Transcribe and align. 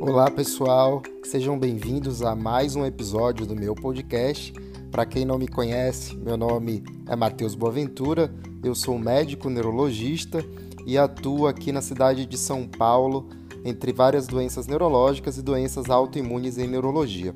Olá 0.00 0.30
pessoal, 0.30 1.02
sejam 1.22 1.58
bem-vindos 1.58 2.22
a 2.22 2.34
mais 2.34 2.74
um 2.74 2.86
episódio 2.86 3.44
do 3.44 3.54
meu 3.54 3.74
podcast. 3.74 4.50
Para 4.90 5.04
quem 5.04 5.26
não 5.26 5.36
me 5.38 5.46
conhece, 5.46 6.16
meu 6.16 6.38
nome 6.38 6.82
é 7.06 7.14
Matheus 7.14 7.54
Boaventura, 7.54 8.34
eu 8.64 8.74
sou 8.74 8.98
médico 8.98 9.50
neurologista 9.50 10.42
e 10.86 10.96
atuo 10.96 11.46
aqui 11.46 11.70
na 11.70 11.82
cidade 11.82 12.24
de 12.24 12.38
São 12.38 12.66
Paulo, 12.66 13.28
entre 13.62 13.92
várias 13.92 14.26
doenças 14.26 14.66
neurológicas 14.66 15.36
e 15.36 15.42
doenças 15.42 15.90
autoimunes 15.90 16.56
em 16.56 16.66
neurologia. 16.66 17.34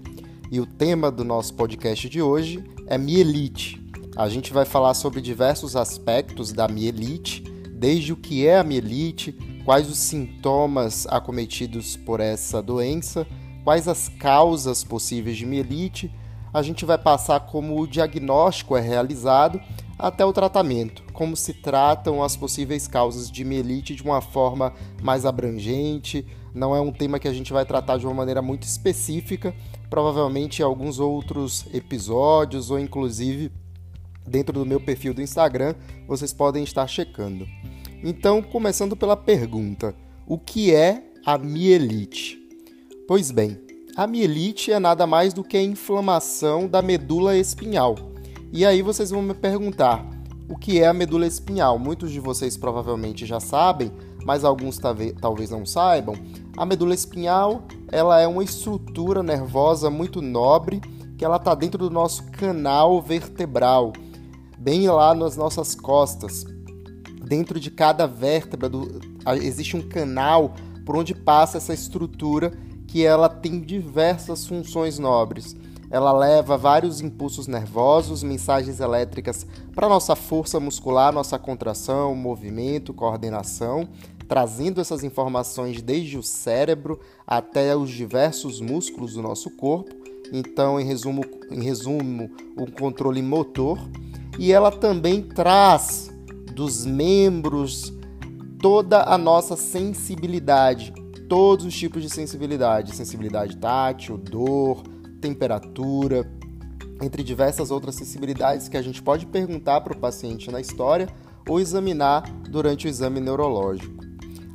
E 0.51 0.59
o 0.59 0.65
tema 0.65 1.10
do 1.10 1.23
nosso 1.23 1.52
podcast 1.52 2.09
de 2.09 2.23
hoje 2.23 2.65
é 2.87 2.96
mielite. 2.96 3.78
A 4.16 4.27
gente 4.30 4.55
vai 4.55 4.65
falar 4.65 4.95
sobre 4.95 5.20
diversos 5.20 5.77
aspectos 5.77 6.51
da 6.51 6.66
mielite, 6.66 7.42
desde 7.74 8.15
o 8.15 8.16
que 8.16 8.46
é 8.46 8.59
a 8.59 8.65
mielite, 8.65 9.37
quais 9.64 9.88
os 9.88 9.98
sintomas 9.98 11.06
acometidos 11.09 11.96
por 11.96 12.20
essa 12.20 12.62
doença, 12.62 13.27
quais 13.64 13.88
as 13.88 14.09
causas 14.09 14.84
possíveis 14.84 15.36
de 15.36 15.46
mielite. 15.46 16.12
A 16.52 16.62
gente 16.62 16.84
vai 16.84 16.98
passar 16.98 17.41
como 17.41 17.80
o 17.80 17.86
diagnóstico 17.86 18.77
é 18.77 18.80
realizado 18.80 19.60
até 19.98 20.24
o 20.24 20.32
tratamento, 20.32 21.02
como 21.12 21.36
se 21.36 21.55
tratam 21.55 22.22
as 22.22 22.36
possíveis 22.36 22.86
causas 22.86 23.30
de 23.30 23.45
mielite 23.45 23.95
de 23.95 24.02
uma 24.02 24.20
forma 24.20 24.72
mais 25.02 25.24
abrangente. 25.24 26.27
Não 26.55 26.77
é 26.77 26.80
um 26.80 26.92
tema 26.92 27.19
que 27.19 27.27
a 27.27 27.33
gente 27.33 27.52
vai 27.52 27.64
tratar 27.64 27.96
de 27.96 28.06
uma 28.06 28.14
maneira 28.14 28.42
muito 28.42 28.64
específica, 28.64 29.55
provavelmente 29.88 30.60
em 30.60 30.64
alguns 30.64 31.00
outros 31.00 31.66
episódios 31.72 32.70
ou 32.70 32.78
inclusive 32.78 33.50
dentro 34.27 34.52
do 34.52 34.66
meu 34.66 34.80
perfil 34.80 35.12
do 35.12 35.22
Instagram, 35.22 35.74
vocês 36.06 36.33
podem 36.33 36.64
estar 36.64 36.86
checando. 36.86 37.46
Então, 38.06 38.42
começando 38.42 38.94
pela 38.94 39.16
pergunta: 39.16 39.94
o 40.26 40.38
que 40.38 40.74
é 40.74 41.10
a 41.24 41.38
mielite? 41.38 42.38
Pois 43.08 43.30
bem, 43.30 43.58
a 43.96 44.06
mielite 44.06 44.70
é 44.70 44.78
nada 44.78 45.06
mais 45.06 45.33
do 45.33 45.42
que 45.42 45.56
a 45.56 45.62
inflamação 45.62 46.69
da 46.69 46.83
medula 46.83 47.34
espinhal. 47.34 47.94
E 48.52 48.66
aí 48.66 48.83
vocês 48.83 49.11
vão 49.11 49.22
me 49.22 49.33
perguntar: 49.33 50.06
o 50.50 50.55
que 50.55 50.83
é 50.83 50.86
a 50.86 50.92
medula 50.92 51.27
espinhal? 51.27 51.78
Muitos 51.78 52.11
de 52.11 52.20
vocês 52.20 52.58
provavelmente 52.58 53.24
já 53.24 53.41
sabem, 53.41 53.91
mas 54.22 54.44
alguns 54.44 54.78
talvez 54.78 55.48
não 55.48 55.64
saibam. 55.64 56.14
A 56.58 56.66
medula 56.66 56.92
espinhal, 56.92 57.62
ela 57.91 58.20
é 58.20 58.27
uma 58.27 58.44
estrutura 58.44 59.22
nervosa 59.22 59.89
muito 59.89 60.20
nobre 60.20 60.83
que 61.16 61.24
ela 61.24 61.36
está 61.36 61.55
dentro 61.55 61.78
do 61.78 61.91
nosso 61.91 62.24
canal 62.33 63.00
vertebral, 63.00 63.94
bem 64.58 64.86
lá 64.91 65.14
nas 65.14 65.39
nossas 65.39 65.74
costas 65.74 66.44
dentro 67.25 67.58
de 67.58 67.70
cada 67.70 68.06
vértebra 68.06 68.69
do, 68.69 69.00
existe 69.42 69.77
um 69.77 69.83
canal 69.83 70.55
por 70.84 70.97
onde 70.97 71.14
passa 71.14 71.58
essa 71.58 71.72
estrutura 71.72 72.53
que 72.86 73.05
ela 73.05 73.28
tem 73.28 73.61
diversas 73.61 74.47
funções 74.47 74.98
nobres. 74.98 75.56
Ela 75.91 76.12
leva 76.12 76.56
vários 76.56 77.00
impulsos 77.00 77.47
nervosos, 77.47 78.22
mensagens 78.22 78.80
elétricas 78.80 79.47
para 79.75 79.89
nossa 79.89 80.17
força 80.17 80.58
muscular, 80.58 81.12
nossa 81.12 81.39
contração, 81.39 82.14
movimento, 82.14 82.92
coordenação, 82.92 83.89
trazendo 84.28 84.80
essas 84.80 85.05
informações 85.05 85.83
desde 85.83 86.19
o 86.19 86.22
cérebro 86.22 87.00
até 87.27 87.77
os 87.77 87.91
diversos 87.91 88.61
músculos 88.61 89.14
do 89.14 89.22
nosso 89.22 89.50
corpo. 89.50 89.95
Então, 90.33 90.80
em 90.80 90.84
resumo, 90.84 91.22
em 91.50 91.62
resumo, 91.62 92.30
o 92.56 92.70
controle 92.70 93.22
motor. 93.22 93.78
E 94.39 94.52
ela 94.52 94.72
também 94.72 95.22
traz 95.22 96.14
dos 96.55 96.86
membros, 96.86 97.92
toda 98.60 99.02
a 99.02 99.19
nossa 99.19 99.56
sensibilidade, 99.56 100.92
todos 101.28 101.66
os 101.66 101.74
tipos 101.77 102.02
de 102.02 102.08
sensibilidade, 102.08 102.94
sensibilidade 102.94 103.56
tátil, 103.56 104.16
dor, 104.16 104.83
temperatura, 105.20 106.30
entre 107.02 107.23
diversas 107.23 107.70
outras 107.70 107.95
sensibilidades 107.95 108.68
que 108.68 108.77
a 108.77 108.83
gente 108.83 109.02
pode 109.02 109.27
perguntar 109.27 109.80
para 109.80 109.92
o 109.92 109.98
paciente 109.98 110.51
na 110.51 110.61
história 110.61 111.08
ou 111.48 111.61
examinar 111.61 112.23
durante 112.48 112.86
o 112.86 112.89
exame 112.89 113.20
neurológico. 113.20 114.05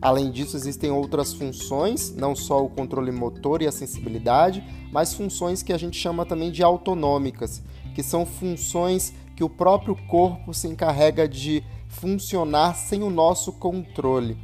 Além 0.01 0.31
disso, 0.31 0.55
existem 0.55 0.89
outras 0.89 1.33
funções, 1.33 2.15
não 2.15 2.33
só 2.33 2.63
o 2.63 2.69
controle 2.69 3.11
motor 3.11 3.61
e 3.61 3.67
a 3.67 3.71
sensibilidade, 3.71 4.63
mas 4.93 5.13
funções 5.13 5.61
que 5.61 5.73
a 5.73 5.77
gente 5.77 5.97
chama 5.97 6.25
também 6.25 6.51
de 6.51 6.63
autonômicas, 6.63 7.61
que 7.93 8.01
são 8.01 8.25
funções 8.25 9.13
que 9.35 9.43
o 9.43 9.49
próprio 9.49 9.95
corpo 10.07 10.53
se 10.53 10.67
encarrega 10.67 11.27
de 11.27 11.63
funcionar 11.89 12.75
sem 12.75 13.03
o 13.03 13.09
nosso 13.09 13.51
controle. 13.51 14.37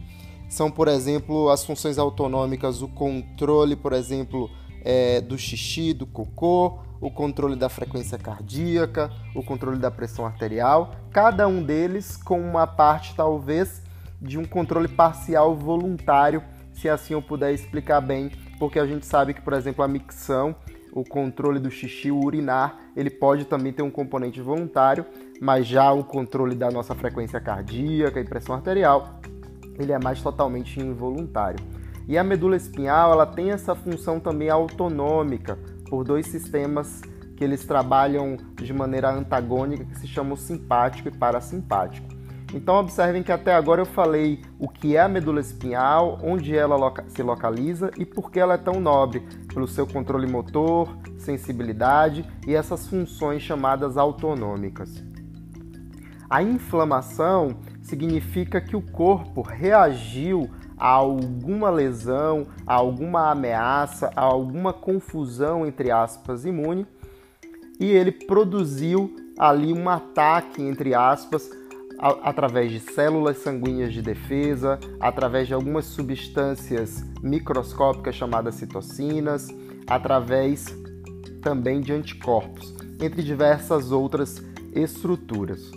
São, 0.50 0.70
por 0.70 0.88
exemplo, 0.88 1.50
as 1.50 1.64
funções 1.64 1.98
autonômicas, 1.98 2.82
o 2.82 2.88
controle, 2.88 3.76
por 3.76 3.94
exemplo, 3.94 4.50
é, 4.84 5.22
do 5.22 5.38
xixi, 5.38 5.94
do 5.94 6.06
cocô, 6.06 6.80
o 7.00 7.10
controle 7.10 7.56
da 7.56 7.70
frequência 7.70 8.18
cardíaca, 8.18 9.12
o 9.34 9.44
controle 9.44 9.78
da 9.78 9.92
pressão 9.92 10.26
arterial, 10.26 10.96
cada 11.12 11.48
um 11.48 11.64
deles 11.64 12.18
com 12.18 12.40
uma 12.40 12.68
parte, 12.68 13.16
talvez, 13.16 13.82
de 14.22 14.38
um 14.38 14.46
controle 14.46 14.88
parcial 14.88 15.56
voluntário, 15.56 16.44
se 16.74 16.90
assim 16.90 17.14
eu 17.14 17.22
puder 17.22 17.54
explicar 17.54 18.02
bem, 18.02 18.32
porque 18.60 18.80
a 18.80 18.86
gente 18.86 19.06
sabe 19.06 19.34
que, 19.34 19.42
por 19.42 19.54
exemplo, 19.54 19.84
a 19.84 19.88
micção 19.88 20.56
o 20.96 21.04
controle 21.04 21.60
do 21.60 21.70
xixi, 21.70 22.10
o 22.10 22.24
urinar, 22.24 22.80
ele 22.96 23.10
pode 23.10 23.44
também 23.44 23.74
ter 23.74 23.84
um 23.84 23.92
componente 23.92 24.40
voluntário, 24.40 25.06
mas 25.42 25.68
já 25.68 25.92
o 25.92 26.04
controle 26.04 26.56
da 26.56 26.72
nossa 26.72 26.96
frequência 26.96 27.40
cardíaca 27.40 28.20
e 28.20 28.24
pressão 28.24 28.56
arterial, 28.56 29.20
ele 29.78 29.92
é 29.92 30.00
mais 30.00 30.22
totalmente 30.22 30.80
involuntário. 30.80 31.64
E 32.08 32.18
a 32.18 32.24
medula 32.24 32.56
espinhal, 32.56 33.12
ela 33.12 33.26
tem 33.26 33.52
essa 33.52 33.76
função 33.76 34.20
também 34.20 34.50
autonômica 34.50 35.58
por 35.90 36.04
dois 36.04 36.28
sistemas 36.28 37.02
que 37.36 37.44
eles 37.44 37.66
trabalham 37.66 38.38
de 38.56 38.72
maneira 38.74 39.12
antagônica, 39.12 39.86
que 39.86 40.00
se 40.00 40.08
chamam 40.08 40.36
simpático 40.36 41.10
e 41.10 41.12
parasimpático. 41.12 42.16
Então 42.54 42.76
observem 42.76 43.22
que 43.22 43.32
até 43.32 43.54
agora 43.54 43.82
eu 43.82 43.86
falei 43.86 44.42
o 44.58 44.70
que 44.70 44.96
é 44.96 45.02
a 45.02 45.10
medula 45.10 45.42
espinhal, 45.42 46.20
onde 46.24 46.56
ela 46.56 46.78
loca 46.78 47.04
se 47.10 47.22
localiza 47.22 47.92
e 47.98 48.06
por 48.06 48.32
que 48.32 48.40
ela 48.40 48.54
é 48.54 48.58
tão 48.58 48.80
nobre, 48.80 49.22
pelo 49.54 49.68
seu 49.68 49.86
controle 49.86 50.28
motor, 50.28 50.96
sensibilidade 51.18 52.26
e 52.48 52.56
essas 52.56 52.88
funções 52.88 53.42
chamadas 53.42 53.98
autonômicas. 53.98 55.04
A 56.30 56.42
inflamação 56.42 57.58
significa 57.82 58.60
que 58.60 58.76
o 58.76 58.82
corpo 58.82 59.42
reagiu 59.42 60.50
a 60.78 60.90
alguma 60.90 61.70
lesão, 61.70 62.48
a 62.66 62.74
alguma 62.74 63.32
ameaça, 63.32 64.12
a 64.16 64.22
alguma 64.22 64.74
confusão 64.74 65.66
entre 65.66 65.92
aspas 65.92 66.46
imune 66.46 66.86
e 67.80 67.86
ele 67.86 68.12
produziu 68.12 69.16
ali 69.38 69.74
um 69.74 69.90
ataque 69.90 70.62
entre 70.62 70.94
aspas 70.94 71.50
através 71.98 72.72
de 72.72 72.80
células 72.80 73.38
sanguíneas 73.38 73.94
de 73.94 74.02
defesa, 74.02 74.80
através 75.00 75.48
de 75.48 75.54
algumas 75.54 75.86
substâncias 75.86 77.06
microscópicas 77.22 78.16
chamadas 78.16 78.56
citocinas, 78.56 79.48
através 79.88 80.76
também 81.42 81.80
de 81.80 81.94
anticorpos, 81.94 82.76
entre 83.00 83.24
diversas 83.24 83.92
outras 83.92 84.44
estruturas. 84.74 85.72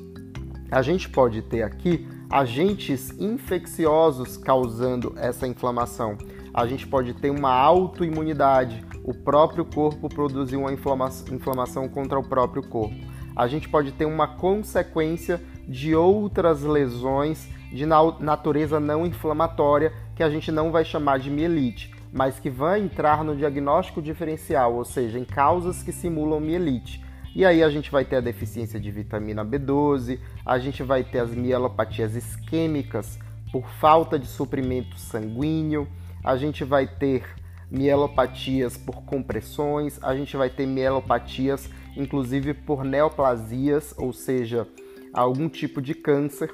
A 0.70 0.82
gente 0.82 1.08
pode 1.08 1.40
ter 1.40 1.62
aqui 1.62 2.06
agentes 2.28 3.10
infecciosos 3.18 4.36
causando 4.36 5.14
essa 5.16 5.46
inflamação. 5.46 6.18
A 6.52 6.66
gente 6.66 6.86
pode 6.86 7.14
ter 7.14 7.30
uma 7.30 7.50
autoimunidade, 7.50 8.84
o 9.02 9.14
próprio 9.14 9.64
corpo 9.64 10.10
produzir 10.10 10.56
uma 10.56 10.70
inflamação 10.70 11.88
contra 11.88 12.18
o 12.18 12.22
próprio 12.28 12.62
corpo. 12.62 12.94
A 13.34 13.46
gente 13.46 13.66
pode 13.66 13.92
ter 13.92 14.04
uma 14.04 14.26
consequência 14.26 15.40
de 15.66 15.94
outras 15.94 16.62
lesões 16.62 17.48
de 17.72 17.86
natureza 17.86 18.78
não 18.78 19.06
inflamatória 19.06 19.92
que 20.14 20.22
a 20.22 20.28
gente 20.28 20.52
não 20.52 20.70
vai 20.70 20.84
chamar 20.84 21.18
de 21.18 21.30
mielite, 21.30 21.94
mas 22.12 22.38
que 22.38 22.50
vai 22.50 22.80
entrar 22.80 23.24
no 23.24 23.34
diagnóstico 23.34 24.02
diferencial, 24.02 24.74
ou 24.74 24.84
seja, 24.84 25.18
em 25.18 25.24
causas 25.24 25.82
que 25.82 25.92
simulam 25.92 26.40
mielite. 26.40 27.02
E 27.34 27.44
aí 27.44 27.62
a 27.62 27.70
gente 27.70 27.90
vai 27.90 28.04
ter 28.04 28.16
a 28.16 28.20
deficiência 28.20 28.80
de 28.80 28.90
vitamina 28.90 29.44
B12, 29.44 30.18
a 30.44 30.58
gente 30.58 30.82
vai 30.82 31.04
ter 31.04 31.20
as 31.20 31.30
mielopatias 31.30 32.14
isquêmicas 32.14 33.18
por 33.52 33.68
falta 33.80 34.18
de 34.18 34.26
suprimento 34.26 34.98
sanguíneo, 34.98 35.88
a 36.24 36.36
gente 36.36 36.64
vai 36.64 36.86
ter 36.86 37.24
mielopatias 37.70 38.76
por 38.76 39.02
compressões, 39.04 39.98
a 40.02 40.16
gente 40.16 40.36
vai 40.36 40.50
ter 40.50 40.66
mielopatias 40.66 41.70
inclusive 41.98 42.54
por 42.54 42.84
neoplasias, 42.84 43.92
ou 43.98 44.12
seja, 44.12 44.66
algum 45.12 45.48
tipo 45.48 45.82
de 45.82 45.94
câncer 45.94 46.50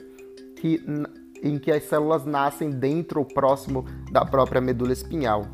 que, 0.57 0.83
em 1.43 1.59
que 1.59 1.71
as 1.71 1.85
células 1.85 2.25
nascem 2.25 2.71
dentro 2.71 3.21
ou 3.21 3.27
próximo 3.27 3.85
da 4.11 4.25
própria 4.25 4.61
medula 4.61 4.93
espinhal. 4.93 5.47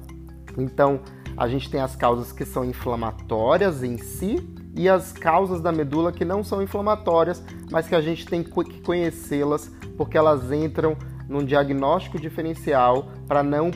Então, 0.56 1.00
a 1.36 1.48
gente 1.48 1.68
tem 1.68 1.80
as 1.80 1.96
causas 1.96 2.32
que 2.32 2.44
são 2.44 2.64
inflamatórias 2.64 3.82
em 3.82 3.98
si 3.98 4.36
e 4.76 4.88
as 4.88 5.12
causas 5.12 5.60
da 5.60 5.72
medula 5.72 6.12
que 6.12 6.24
não 6.24 6.42
são 6.42 6.62
inflamatórias, 6.62 7.42
mas 7.70 7.86
que 7.86 7.94
a 7.94 8.00
gente 8.00 8.26
tem 8.26 8.42
que 8.42 8.80
conhecê-las 8.80 9.70
porque 9.96 10.16
elas 10.16 10.50
entram 10.52 10.96
num 11.28 11.44
diagnóstico 11.44 12.18
diferencial 12.18 13.10
para 13.26 13.42
não 13.42 13.70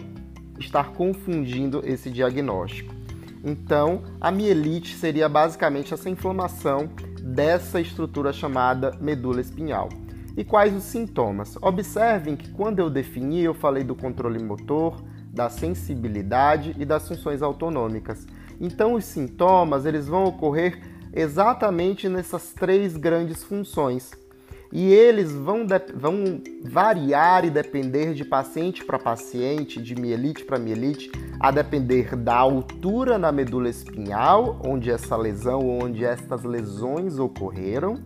estar 0.58 0.92
confundindo 0.92 1.82
esse 1.84 2.10
diagnóstico. 2.10 2.94
Então, 3.44 4.02
a 4.20 4.30
mielite 4.30 4.96
seria 4.96 5.28
basicamente 5.28 5.92
essa 5.92 6.08
inflamação 6.08 6.88
dessa 7.20 7.80
estrutura 7.80 8.32
chamada 8.32 8.96
medula 9.00 9.40
espinhal. 9.40 9.88
E 10.36 10.42
quais 10.42 10.74
os 10.74 10.82
sintomas? 10.82 11.56
Observem 11.60 12.34
que 12.34 12.50
quando 12.50 12.80
eu 12.80 12.90
defini, 12.90 13.42
eu 13.42 13.54
falei 13.54 13.84
do 13.84 13.94
controle 13.94 14.42
motor, 14.42 15.00
da 15.30 15.48
sensibilidade 15.48 16.74
e 16.78 16.84
das 16.84 17.06
funções 17.06 17.42
autonômicas. 17.42 18.26
Então, 18.60 18.94
os 18.94 19.04
sintomas 19.04 19.84
eles 19.84 20.06
vão 20.06 20.24
ocorrer 20.24 20.80
exatamente 21.12 22.08
nessas 22.08 22.52
três 22.52 22.96
grandes 22.96 23.42
funções. 23.42 24.10
E 24.72 24.92
eles 24.92 25.30
vão, 25.32 25.64
vão 25.94 26.42
variar 26.64 27.44
e 27.44 27.50
depender 27.50 28.12
de 28.12 28.24
paciente 28.24 28.84
para 28.84 28.98
paciente, 28.98 29.80
de 29.80 29.94
mielite 29.94 30.44
para 30.44 30.58
mielite, 30.58 31.12
a 31.38 31.52
depender 31.52 32.16
da 32.16 32.34
altura 32.34 33.16
na 33.16 33.30
medula 33.30 33.68
espinhal, 33.68 34.60
onde 34.64 34.90
essa 34.90 35.16
lesão, 35.16 35.60
onde 35.80 36.04
estas 36.04 36.42
lesões 36.42 37.20
ocorreram, 37.20 38.02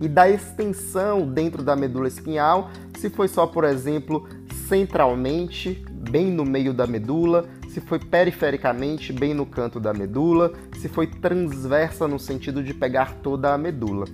e 0.00 0.08
da 0.08 0.28
extensão 0.28 1.26
dentro 1.26 1.62
da 1.62 1.74
medula 1.74 2.08
espinhal, 2.08 2.70
se 2.98 3.08
foi 3.08 3.28
só, 3.28 3.46
por 3.46 3.64
exemplo, 3.64 4.28
centralmente, 4.68 5.82
bem 6.10 6.30
no 6.30 6.44
meio 6.44 6.74
da 6.74 6.86
medula, 6.86 7.48
se 7.74 7.80
foi 7.80 7.98
perifericamente, 7.98 9.12
bem 9.12 9.34
no 9.34 9.44
canto 9.44 9.80
da 9.80 9.92
medula, 9.92 10.52
se 10.78 10.88
foi 10.88 11.08
transversa 11.08 12.06
no 12.06 12.20
sentido 12.20 12.62
de 12.62 12.72
pegar 12.72 13.14
toda 13.14 13.52
a 13.52 13.58
medula. 13.58 14.06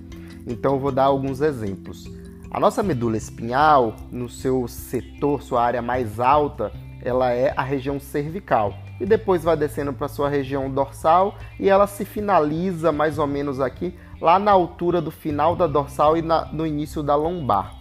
Então 0.47 0.73
eu 0.75 0.81
vou 0.81 0.91
dar 0.91 1.05
alguns 1.05 1.43
exemplos. 1.43 2.11
A 2.51 2.59
nossa 2.59 2.83
medula 2.83 3.19
espinhal, 3.19 3.95
no 4.11 4.31
seu 4.31 4.67
setor, 4.67 5.43
sua 5.43 5.63
área 5.63 5.83
mais 5.83 6.19
alta, 6.19 6.73
ela 7.03 7.33
é 7.33 7.53
a 7.55 7.63
região 7.63 8.01
cervical 8.01 8.75
e 8.99 9.05
depois 9.05 9.45
vai 9.45 9.59
descendo 9.59 9.93
para 9.93 10.09
sua 10.09 10.31
região 10.31 10.71
dorsal 10.71 11.37
e 11.59 11.69
ela 11.69 11.87
se 11.87 12.07
finaliza 12.07 12.91
mais 12.91 13.19
ou 13.19 13.27
menos 13.27 13.61
aqui 13.61 13.95
lá 14.23 14.39
na 14.39 14.53
altura 14.53 15.03
do 15.03 15.11
final 15.11 15.55
da 15.55 15.67
dorsal 15.67 16.17
e 16.17 16.23
na, 16.23 16.47
no 16.47 16.67
início 16.67 17.03
da 17.03 17.15
lombar. 17.15 17.80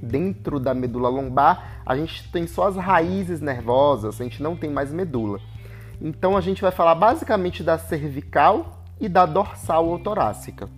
Dentro 0.00 0.60
da 0.60 0.74
medula 0.74 1.08
lombar, 1.08 1.82
a 1.84 1.96
gente 1.96 2.30
tem 2.30 2.46
só 2.46 2.68
as 2.68 2.76
raízes 2.76 3.40
nervosas, 3.40 4.20
a 4.20 4.24
gente 4.24 4.42
não 4.42 4.56
tem 4.56 4.70
mais 4.70 4.92
medula. 4.92 5.40
Então 6.00 6.36
a 6.36 6.40
gente 6.40 6.62
vai 6.62 6.70
falar 6.70 6.94
basicamente 6.94 7.62
da 7.62 7.76
cervical 7.76 8.84
e 9.00 9.08
da 9.08 9.26
dorsal 9.26 9.86
ou 9.86 9.98
torácica. 9.98 10.68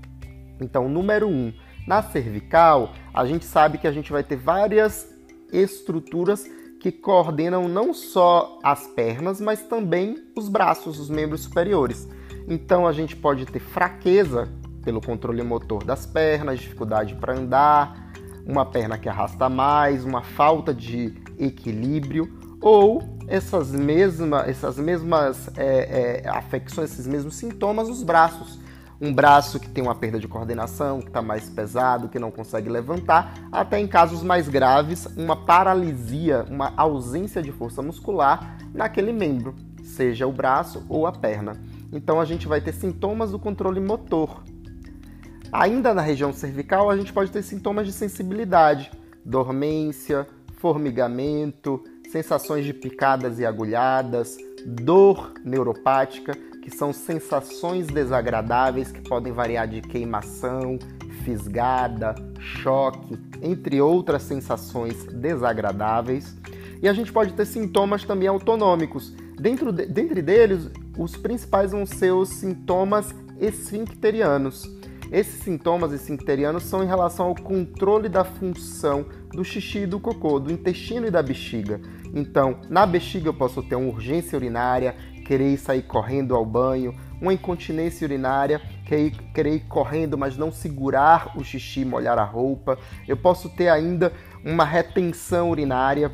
Então, 0.61 0.89
número 0.89 1.29
um, 1.29 1.53
na 1.87 2.03
cervical, 2.03 2.93
a 3.13 3.25
gente 3.25 3.45
sabe 3.45 3.79
que 3.79 3.87
a 3.87 3.93
gente 3.93 4.13
vai 4.13 4.23
ter 4.23 4.37
várias 4.37 5.09
estruturas 5.53 6.45
que 6.81 6.91
coordenam 6.91 7.69
não 7.69 7.93
só 7.93 8.59
as 8.63 8.87
pernas, 8.87 9.41
mas 9.41 9.63
também 9.63 10.17
os 10.35 10.49
braços, 10.49 10.99
os 10.99 11.11
membros 11.11 11.43
superiores. 11.43 12.09
Então 12.49 12.87
a 12.87 12.93
gente 12.93 13.15
pode 13.15 13.45
ter 13.47 13.61
fraqueza 13.61 14.49
pelo 14.83 15.01
controle 15.01 15.43
motor 15.43 15.85
das 15.85 16.07
pernas, 16.07 16.59
dificuldade 16.59 17.15
para 17.15 17.37
andar, 17.37 18.10
uma 18.47 18.65
perna 18.65 18.99
que 18.99 19.09
arrasta 19.09 19.49
mais, 19.49 20.05
uma 20.05 20.23
falta 20.23 20.75
de 20.75 21.15
equilíbrio, 21.39 22.31
ou 22.61 23.03
essas, 23.27 23.71
mesma, 23.73 24.43
essas 24.47 24.77
mesmas 24.77 25.49
é, 25.57 26.23
é, 26.25 26.29
afecções, 26.29 26.93
esses 26.93 27.07
mesmos 27.07 27.37
sintomas 27.37 27.89
nos 27.89 28.03
braços. 28.03 28.59
Um 29.01 29.15
braço 29.15 29.59
que 29.59 29.69
tem 29.69 29.83
uma 29.83 29.95
perda 29.95 30.21
de 30.21 30.29
coordenação, 30.29 31.01
que 31.01 31.07
está 31.09 31.23
mais 31.23 31.49
pesado, 31.49 32.11
que 32.11 32.19
não 32.19 32.31
consegue 32.31 32.69
levantar, 32.69 33.33
até 33.51 33.81
em 33.81 33.87
casos 33.87 34.23
mais 34.23 34.47
graves, 34.47 35.07
uma 35.17 35.35
paralisia, 35.35 36.45
uma 36.51 36.75
ausência 36.77 37.41
de 37.41 37.51
força 37.51 37.81
muscular 37.81 38.59
naquele 38.75 39.11
membro, 39.11 39.55
seja 39.83 40.27
o 40.27 40.33
braço 40.33 40.85
ou 40.87 41.07
a 41.07 41.13
perna. 41.13 41.55
Então 41.91 42.21
a 42.21 42.27
gente 42.27 42.47
vai 42.47 42.61
ter 42.61 42.73
sintomas 42.73 43.31
do 43.31 43.39
controle 43.39 43.81
motor, 43.81 44.43
Ainda 45.53 45.93
na 45.93 46.01
região 46.01 46.33
cervical, 46.33 46.89
a 46.89 46.97
gente 46.97 47.13
pode 47.13 47.33
ter 47.33 47.43
sintomas 47.43 47.85
de 47.85 47.93
sensibilidade, 47.93 48.91
dormência, 49.25 50.27
formigamento, 50.59 51.83
sensações 52.11 52.65
de 52.65 52.73
picadas 52.73 53.41
e 53.41 53.45
agulhadas, 53.45 54.37
dor 54.65 55.33
neuropática, 55.45 56.37
que 56.63 56.71
são 56.71 56.93
sensações 56.93 57.89
desagradáveis 57.89 58.93
que 58.93 59.01
podem 59.01 59.33
variar 59.33 59.67
de 59.67 59.81
queimação, 59.81 60.79
fisgada, 61.25 62.15
choque, 62.39 63.19
entre 63.43 63.81
outras 63.81 64.23
sensações 64.23 65.05
desagradáveis. 65.07 66.37
E 66.81 66.89
a 66.89 66.93
gente 66.93 67.13
pode 67.13 67.33
ter 67.33 67.45
sintomas 67.45 68.05
também 68.05 68.29
autonômicos. 68.29 69.13
Dentro 69.37 69.73
de, 69.73 69.87
dentre 69.87 70.23
deles, 70.23 70.71
os 70.97 71.17
principais 71.17 71.73
vão 71.73 71.85
ser 71.85 72.13
os 72.13 72.29
sintomas 72.29 73.13
esfincterianos 73.41 74.80
esses 75.11 75.43
sintomas 75.43 75.93
esfincterianos 75.93 76.63
são 76.63 76.85
em 76.85 76.87
relação 76.87 77.27
ao 77.27 77.35
controle 77.35 78.09
da 78.09 78.25
função 78.25 79.07
do 79.33 79.45
xixi 79.45 79.81
e 79.81 79.87
do 79.87 79.99
cocô, 79.99 80.39
do 80.39 80.53
intestino 80.53 81.07
e 81.07 81.11
da 81.11 81.23
bexiga. 81.23 81.81
Então, 82.15 82.61
na 82.69 82.87
bexiga 82.87 83.29
eu 83.29 83.35
posso 83.35 83.63
ter 83.63 83.75
uma 83.75 83.91
urgência 83.91 84.37
urinária, 84.37 84.95
querer 85.27 85.57
sair 85.57 85.83
correndo 85.83 86.35
ao 86.35 86.45
banho, 86.45 86.95
uma 87.21 87.33
incontinência 87.33 88.05
urinária, 88.05 88.61
querer, 88.87 89.55
ir 89.55 89.61
correndo, 89.69 90.17
mas 90.17 90.37
não 90.37 90.51
segurar 90.51 91.37
o 91.37 91.45
xixi, 91.45 91.85
molhar 91.85 92.19
a 92.19 92.25
roupa. 92.25 92.79
Eu 93.07 93.17
posso 93.17 93.49
ter 93.49 93.69
ainda 93.69 94.13
uma 94.45 94.65
retenção 94.65 95.51
urinária, 95.51 96.11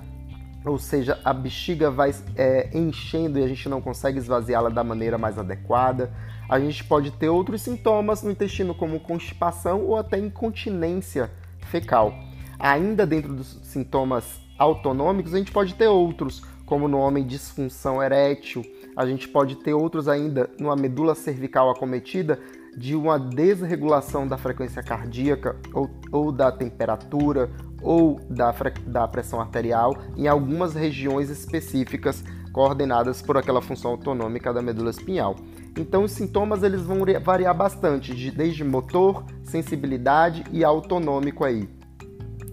ou 0.64 0.78
seja, 0.78 1.20
a 1.25 1.32
bexiga 1.32 1.90
vai 1.90 2.14
é, 2.34 2.70
enchendo 2.76 3.38
e 3.38 3.44
a 3.44 3.49
gente 3.49 3.69
não 3.69 3.81
consegue 3.81 4.19
esvaziá-la 4.19 4.69
da 4.69 4.82
maneira 4.82 5.16
mais 5.16 5.38
adequada. 5.38 6.12
A 6.48 6.60
gente 6.60 6.84
pode 6.84 7.10
ter 7.10 7.28
outros 7.28 7.62
sintomas 7.62 8.22
no 8.22 8.31
intestino, 8.31 8.75
como 8.75 9.00
constipação 9.00 9.82
ou 9.82 9.96
até 9.96 10.19
incontinência 10.19 11.31
fecal. 11.70 12.14
Ainda 12.58 13.06
dentro 13.06 13.34
dos 13.34 13.58
sintomas 13.62 14.40
autonômicos, 14.58 15.34
a 15.34 15.38
gente 15.38 15.50
pode 15.50 15.75
ter 15.75 15.88
outros, 15.88 16.43
como 16.64 16.87
no 16.88 16.98
homem 16.98 17.26
disfunção 17.26 18.02
erétil. 18.02 18.64
A 18.96 19.04
gente 19.04 19.28
pode 19.28 19.56
ter 19.56 19.75
outros 19.75 20.08
ainda 20.08 20.48
numa 20.58 20.76
medula 20.76 21.14
cervical 21.14 21.69
acometida 21.70 22.38
de 22.76 22.94
uma 22.94 23.19
desregulação 23.19 24.28
da 24.28 24.37
frequência 24.37 24.82
cardíaca 24.82 25.56
ou, 25.72 25.90
ou 26.12 26.31
da 26.31 26.52
temperatura 26.52 27.50
ou 27.82 28.20
da, 28.28 28.54
da 28.87 29.08
pressão 29.08 29.40
arterial 29.40 29.96
em 30.16 30.28
algumas 30.28 30.75
regiões 30.75 31.30
específicas 31.30 32.23
coordenadas 32.56 33.20
por 33.20 33.36
aquela 33.36 33.60
função 33.60 33.90
autonômica 33.90 34.50
da 34.50 34.62
medula 34.62 34.88
espinhal. 34.88 35.36
Então 35.78 36.04
os 36.04 36.12
sintomas 36.12 36.62
eles 36.62 36.80
vão 36.80 37.00
variar 37.22 37.54
bastante, 37.54 38.14
de, 38.14 38.30
desde 38.30 38.64
motor, 38.64 39.26
sensibilidade 39.44 40.42
e 40.50 40.64
autonômico 40.64 41.44
aí. 41.44 41.68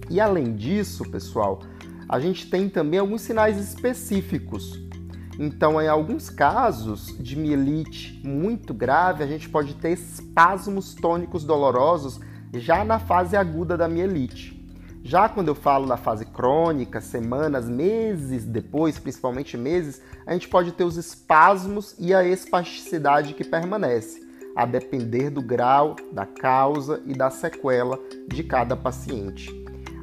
E 0.09 0.19
além 0.19 0.57
disso, 0.57 1.09
pessoal, 1.09 1.61
a 2.09 2.19
gente 2.19 2.49
tem 2.49 2.67
também 2.67 2.99
alguns 2.99 3.21
sinais 3.21 3.57
específicos. 3.57 4.77
Então, 5.39 5.81
em 5.81 5.87
alguns 5.87 6.29
casos 6.29 7.15
de 7.17 7.37
mielite 7.37 8.21
muito 8.27 8.73
grave, 8.73 9.23
a 9.23 9.27
gente 9.27 9.47
pode 9.47 9.73
ter 9.75 9.91
espasmos 9.91 10.93
tônicos 10.93 11.45
dolorosos 11.45 12.19
já 12.53 12.83
na 12.83 12.99
fase 12.99 13.37
aguda 13.37 13.77
da 13.77 13.87
mielite. 13.87 14.62
Já 15.05 15.27
quando 15.27 15.49
eu 15.49 15.55
falo 15.55 15.85
na 15.85 15.97
fase 15.97 16.23
crônica, 16.23 17.01
semanas, 17.01 17.67
meses 17.67 18.45
depois, 18.45 18.97
principalmente 18.97 19.57
meses, 19.57 20.01
a 20.25 20.31
gente 20.31 20.47
pode 20.47 20.71
ter 20.71 20.85
os 20.85 20.95
espasmos 20.95 21.93
e 21.99 22.13
a 22.13 22.23
espasticidade 22.23 23.33
que 23.33 23.43
permanece, 23.43 24.21
a 24.55 24.65
depender 24.65 25.29
do 25.29 25.41
grau, 25.41 25.97
da 26.13 26.25
causa 26.25 27.03
e 27.05 27.13
da 27.13 27.29
sequela 27.29 27.99
de 28.29 28.45
cada 28.45 28.77
paciente. 28.77 29.53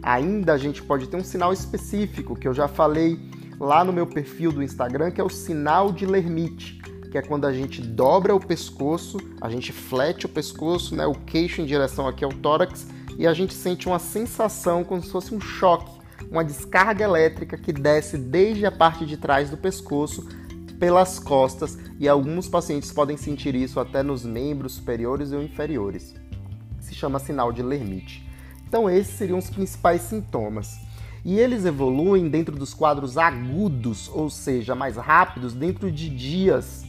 Ainda 0.02 0.52
a 0.52 0.58
gente 0.58 0.82
pode 0.82 1.08
ter 1.08 1.16
um 1.16 1.24
sinal 1.24 1.50
específico 1.50 2.36
que 2.36 2.46
eu 2.46 2.52
já 2.52 2.68
falei 2.68 3.18
lá 3.58 3.82
no 3.82 3.94
meu 3.94 4.06
perfil 4.06 4.52
do 4.52 4.62
Instagram, 4.62 5.12
que 5.12 5.20
é 5.20 5.24
o 5.24 5.30
sinal 5.30 5.92
de 5.92 6.04
Lermite, 6.04 6.78
que 7.10 7.16
é 7.16 7.22
quando 7.22 7.46
a 7.46 7.52
gente 7.54 7.80
dobra 7.80 8.34
o 8.34 8.40
pescoço, 8.40 9.16
a 9.40 9.48
gente 9.48 9.72
flete 9.72 10.26
o 10.26 10.28
pescoço, 10.28 10.94
né, 10.94 11.06
o 11.06 11.14
queixo 11.14 11.62
em 11.62 11.64
direção 11.64 12.06
aqui 12.06 12.22
ao 12.22 12.32
tórax 12.32 12.86
e 13.20 13.26
a 13.26 13.34
gente 13.34 13.52
sente 13.52 13.86
uma 13.86 13.98
sensação 13.98 14.82
como 14.82 15.02
se 15.02 15.10
fosse 15.10 15.34
um 15.34 15.40
choque, 15.42 15.92
uma 16.30 16.42
descarga 16.42 17.04
elétrica 17.04 17.58
que 17.58 17.70
desce 17.70 18.16
desde 18.16 18.64
a 18.64 18.72
parte 18.72 19.04
de 19.04 19.18
trás 19.18 19.50
do 19.50 19.58
pescoço 19.58 20.26
pelas 20.78 21.18
costas 21.18 21.76
e 21.98 22.08
alguns 22.08 22.48
pacientes 22.48 22.90
podem 22.90 23.18
sentir 23.18 23.54
isso 23.54 23.78
até 23.78 24.02
nos 24.02 24.24
membros 24.24 24.72
superiores 24.72 25.32
ou 25.32 25.42
inferiores. 25.42 26.14
Se 26.80 26.94
chama 26.94 27.18
sinal 27.18 27.52
de 27.52 27.62
Lermite. 27.62 28.26
Então 28.66 28.88
esses 28.88 29.12
seriam 29.12 29.38
os 29.38 29.50
principais 29.50 30.00
sintomas. 30.00 30.78
E 31.22 31.38
eles 31.38 31.66
evoluem 31.66 32.26
dentro 32.30 32.56
dos 32.56 32.72
quadros 32.72 33.18
agudos, 33.18 34.08
ou 34.08 34.30
seja, 34.30 34.74
mais 34.74 34.96
rápidos, 34.96 35.52
dentro 35.52 35.92
de 35.92 36.08
dias, 36.08 36.86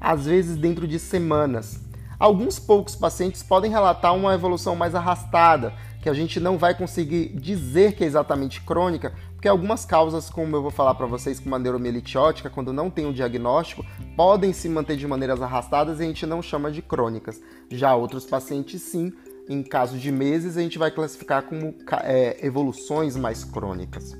às 0.00 0.26
vezes 0.26 0.56
dentro 0.56 0.86
de 0.86 1.00
semanas. 1.00 1.83
Alguns 2.24 2.58
poucos 2.58 2.96
pacientes 2.96 3.42
podem 3.42 3.70
relatar 3.70 4.16
uma 4.16 4.32
evolução 4.32 4.74
mais 4.74 4.94
arrastada, 4.94 5.74
que 6.00 6.08
a 6.08 6.14
gente 6.14 6.40
não 6.40 6.56
vai 6.56 6.74
conseguir 6.74 7.28
dizer 7.34 7.94
que 7.94 8.02
é 8.02 8.06
exatamente 8.06 8.62
crônica, 8.62 9.12
porque 9.34 9.46
algumas 9.46 9.84
causas, 9.84 10.30
como 10.30 10.56
eu 10.56 10.62
vou 10.62 10.70
falar 10.70 10.94
para 10.94 11.04
vocês, 11.04 11.38
como 11.38 11.54
a 11.54 11.58
neuromielite 11.58 12.16
ótica, 12.16 12.48
quando 12.48 12.72
não 12.72 12.88
tem 12.88 13.04
um 13.04 13.12
diagnóstico, 13.12 13.84
podem 14.16 14.54
se 14.54 14.70
manter 14.70 14.96
de 14.96 15.06
maneiras 15.06 15.42
arrastadas 15.42 16.00
e 16.00 16.04
a 16.04 16.06
gente 16.06 16.24
não 16.24 16.40
chama 16.40 16.72
de 16.72 16.80
crônicas. 16.80 17.42
Já 17.70 17.94
outros 17.94 18.24
pacientes, 18.24 18.80
sim, 18.80 19.12
em 19.46 19.62
caso 19.62 19.98
de 19.98 20.10
meses, 20.10 20.56
a 20.56 20.62
gente 20.62 20.78
vai 20.78 20.90
classificar 20.90 21.42
como 21.42 21.74
é, 22.04 22.38
evoluções 22.40 23.16
mais 23.16 23.44
crônicas. 23.44 24.16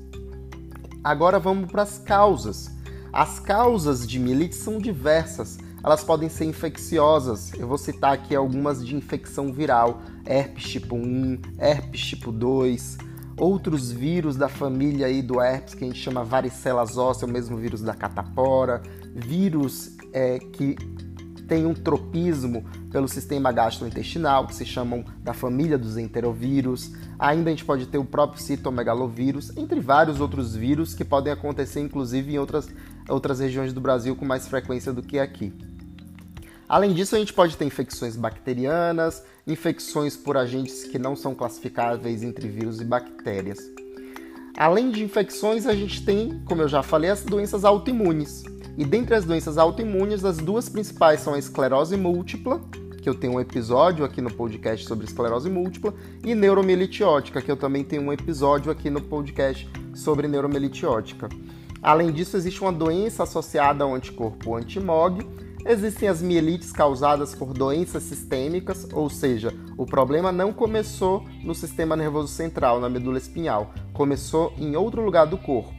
Agora 1.03 1.39
vamos 1.39 1.71
para 1.71 1.81
as 1.81 1.97
causas. 1.97 2.69
As 3.11 3.39
causas 3.39 4.05
de 4.05 4.19
mielite 4.19 4.53
são 4.53 4.77
diversas. 4.77 5.57
Elas 5.85 6.03
podem 6.03 6.29
ser 6.29 6.45
infecciosas. 6.45 7.53
Eu 7.53 7.67
vou 7.67 7.77
citar 7.77 8.11
aqui 8.11 8.35
algumas 8.35 8.83
de 8.83 8.95
infecção 8.95 9.53
viral: 9.53 10.01
herpes 10.25 10.63
tipo 10.63 10.95
1, 10.95 11.39
herpes 11.59 12.01
tipo 12.01 12.31
2, 12.31 12.97
outros 13.37 13.91
vírus 13.91 14.35
da 14.35 14.49
família 14.49 15.05
aí 15.05 15.21
do 15.21 15.39
herpes 15.39 15.75
que 15.75 15.83
a 15.83 15.87
gente 15.87 15.99
chama 15.99 16.23
varicela 16.23 16.83
zoster, 16.87 17.29
o 17.29 17.31
mesmo 17.31 17.55
vírus 17.55 17.81
da 17.81 17.93
catapora, 17.93 18.81
vírus 19.13 19.95
é, 20.11 20.39
que 20.39 20.75
tem 21.47 21.67
um 21.67 21.75
tropismo 21.75 22.65
pelo 22.91 23.07
sistema 23.07 23.51
gastrointestinal, 23.51 24.47
que 24.47 24.55
se 24.55 24.65
chamam 24.65 25.05
da 25.19 25.35
família 25.35 25.77
dos 25.77 25.97
enterovírus. 25.97 26.93
Ainda 27.19 27.51
a 27.51 27.53
gente 27.53 27.63
pode 27.63 27.85
ter 27.85 27.99
o 27.99 28.05
próprio 28.05 28.41
citomegalovírus, 28.41 29.55
entre 29.55 29.79
vários 29.79 30.19
outros 30.19 30.55
vírus 30.55 30.95
que 30.95 31.05
podem 31.05 31.31
acontecer 31.31 31.79
inclusive 31.79 32.33
em 32.33 32.39
outras, 32.39 32.67
outras 33.07 33.39
regiões 33.39 33.71
do 33.71 33.79
Brasil 33.79 34.15
com 34.15 34.25
mais 34.25 34.47
frequência 34.47 34.91
do 34.91 35.03
que 35.03 35.19
aqui. 35.19 35.53
Além 36.67 36.93
disso, 36.93 37.15
a 37.15 37.19
gente 37.19 37.33
pode 37.33 37.55
ter 37.55 37.65
infecções 37.65 38.15
bacterianas, 38.15 39.23
infecções 39.45 40.17
por 40.17 40.35
agentes 40.35 40.83
que 40.85 40.97
não 40.97 41.15
são 41.15 41.35
classificáveis 41.35 42.23
entre 42.23 42.47
vírus 42.47 42.81
e 42.81 42.85
bactérias. 42.85 43.59
Além 44.57 44.89
de 44.89 45.03
infecções, 45.03 45.67
a 45.67 45.75
gente 45.75 46.03
tem, 46.03 46.41
como 46.45 46.61
eu 46.61 46.67
já 46.67 46.81
falei, 46.81 47.09
as 47.09 47.23
doenças 47.23 47.65
autoimunes. 47.65 48.43
E 48.77 48.83
dentre 48.83 49.13
as 49.13 49.25
doenças 49.25 49.57
autoimunes, 49.57 50.25
as 50.25 50.37
duas 50.37 50.67
principais 50.67 51.19
são 51.19 51.33
a 51.33 51.39
esclerose 51.39 51.95
múltipla, 51.95 52.61
que 53.01 53.07
eu 53.07 53.13
tenho 53.13 53.33
um 53.33 53.39
episódio 53.39 54.03
aqui 54.03 54.19
no 54.19 54.33
podcast 54.33 54.87
sobre 54.87 55.05
esclerose 55.05 55.49
múltipla, 55.49 55.93
e 56.23 56.33
neuromielite 56.33 57.03
ótica, 57.03 57.41
que 57.41 57.51
eu 57.51 57.57
também 57.57 57.83
tenho 57.83 58.01
um 58.01 58.11
episódio 58.11 58.71
aqui 58.71 58.89
no 58.89 59.01
podcast 59.01 59.69
sobre 59.93 60.27
neuromielite 60.27 60.85
ótica. 60.85 61.29
Além 61.83 62.11
disso, 62.11 62.35
existe 62.35 62.61
uma 62.61 62.73
doença 62.73 63.23
associada 63.23 63.83
ao 63.83 63.93
anticorpo 63.93 64.55
anti-MOG. 64.55 65.44
Existem 65.67 66.07
as 66.07 66.21
mielites 66.21 66.71
causadas 66.71 67.33
por 67.33 67.51
doenças 67.51 68.03
sistêmicas, 68.03 68.87
ou 68.93 69.09
seja, 69.09 69.51
o 69.75 69.83
problema 69.83 70.31
não 70.31 70.53
começou 70.53 71.25
no 71.43 71.55
sistema 71.55 71.95
nervoso 71.95 72.27
central, 72.27 72.79
na 72.79 72.87
medula 72.87 73.17
espinhal, 73.17 73.73
começou 73.91 74.53
em 74.59 74.75
outro 74.75 75.03
lugar 75.03 75.25
do 75.25 75.39
corpo 75.39 75.73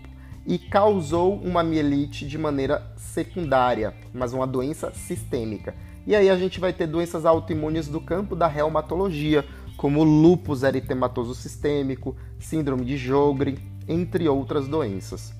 e 0.44 0.58
causou 0.58 1.36
uma 1.36 1.62
mielite 1.62 2.26
de 2.26 2.36
maneira 2.36 2.84
secundária, 2.96 3.94
mas 4.12 4.32
uma 4.32 4.44
doença 4.44 4.92
sistêmica. 4.92 5.72
E 6.04 6.16
aí 6.16 6.28
a 6.28 6.36
gente 6.36 6.58
vai 6.58 6.72
ter 6.72 6.88
doenças 6.88 7.24
autoimunes 7.24 7.86
do 7.86 8.00
campo 8.00 8.34
da 8.34 8.48
reumatologia, 8.48 9.44
como 9.76 10.02
lúpus 10.02 10.64
eritematoso 10.64 11.32
sistêmico, 11.32 12.16
síndrome 12.40 12.84
de 12.84 12.96
Jogre, 12.96 13.56
entre 13.86 14.28
outras 14.28 14.66
doenças. 14.66 15.35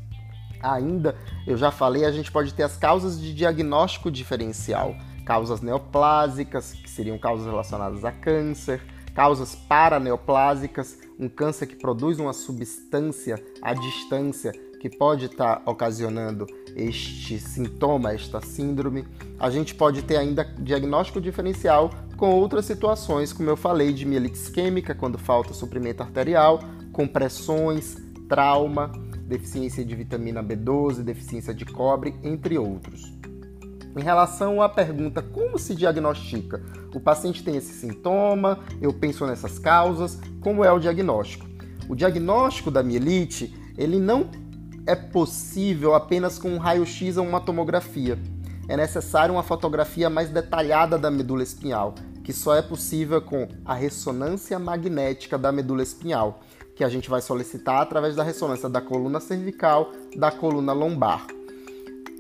Ainda, 0.73 1.17
eu 1.47 1.57
já 1.57 1.71
falei, 1.71 2.05
a 2.05 2.13
gente 2.13 2.31
pode 2.33 2.53
ter 2.53 2.63
as 2.63 2.77
causas 2.77 3.21
de 3.21 3.35
diagnóstico 3.35 4.11
diferencial, 4.11 4.95
causas 5.25 5.61
neoplásicas, 5.61 6.73
que 6.73 6.91
seriam 6.91 7.19
causas 7.19 7.47
relacionadas 7.47 8.05
a 8.05 8.13
câncer, 8.13 8.83
causas 9.15 9.55
paraneoplásicas, 9.55 10.99
um 11.19 11.29
câncer 11.29 11.67
que 11.67 11.77
produz 11.77 12.19
uma 12.19 12.33
substância 12.33 13.43
à 13.63 13.73
distância 13.73 14.53
que 14.81 14.91
pode 14.91 15.25
estar 15.25 15.57
tá 15.57 15.71
ocasionando 15.71 16.47
este 16.75 17.39
sintoma, 17.39 18.13
esta 18.13 18.41
síndrome. 18.41 19.07
A 19.39 19.51
gente 19.51 19.75
pode 19.75 20.03
ter 20.03 20.17
ainda 20.17 20.45
diagnóstico 20.59 21.21
diferencial 21.21 21.91
com 22.17 22.31
outras 22.31 22.65
situações, 22.65 23.33
como 23.33 23.49
eu 23.49 23.57
falei, 23.57 23.93
de 23.93 24.05
mielite 24.05 24.37
isquêmica, 24.37 24.95
quando 24.95 25.19
falta 25.19 25.55
suprimento 25.55 26.03
arterial, 26.03 26.61
compressões, 26.93 27.97
trauma, 28.29 28.93
deficiência 29.27 29.85
de 29.85 29.95
vitamina 29.95 30.43
B12, 30.43 31.03
deficiência 31.03 31.53
de 31.53 31.65
cobre, 31.65 32.15
entre 32.23 32.57
outros. 32.57 33.13
Em 33.97 34.03
relação 34.03 34.61
à 34.61 34.69
pergunta 34.69 35.23
como 35.23 35.59
se 35.59 35.75
diagnostica, 35.75 36.63
o 36.95 37.01
paciente 37.01 37.43
tem 37.43 37.57
esse 37.57 37.73
sintoma, 37.73 38.61
eu 38.81 38.93
penso 38.93 39.27
nessas 39.27 39.59
causas, 39.59 40.21
como 40.41 40.65
é 40.65 40.71
o 40.71 40.79
diagnóstico? 40.79 41.47
O 41.89 41.95
diagnóstico 41.95 42.71
da 42.71 42.83
mielite, 42.83 43.55
ele 43.77 43.99
não 43.99 44.29
é 44.87 44.95
possível 44.95 45.95
apenas 45.95 46.39
com 46.39 46.51
um 46.51 46.59
raio-x 46.59 47.17
ou 47.17 47.27
uma 47.27 47.41
tomografia. 47.41 48.19
É 48.69 48.77
necessário 48.77 49.35
uma 49.35 49.43
fotografia 49.43 50.11
mais 50.11 50.29
detalhada 50.29 50.99
da 50.99 51.11
medula 51.11 51.43
espinhal, 51.43 51.95
que 52.23 52.33
só 52.33 52.55
é 52.55 52.63
possível 52.63 53.23
com 53.23 53.49
a 53.65 53.75
ressonância 53.75 54.59
magnética 54.59 55.39
da 55.39 55.51
medula 55.51 55.83
espinhal, 55.83 56.41
que 56.77 56.85
a 56.85 56.89
gente 56.91 57.09
vai 57.09 57.23
solicitar 57.23 57.81
através 57.81 58.15
da 58.15 58.23
ressonância 58.23 58.69
da 58.69 58.83
coluna 58.83 59.19
cervical, 59.19 59.93
da 60.15 60.31
coluna 60.31 60.75
lombar. 60.75 61.27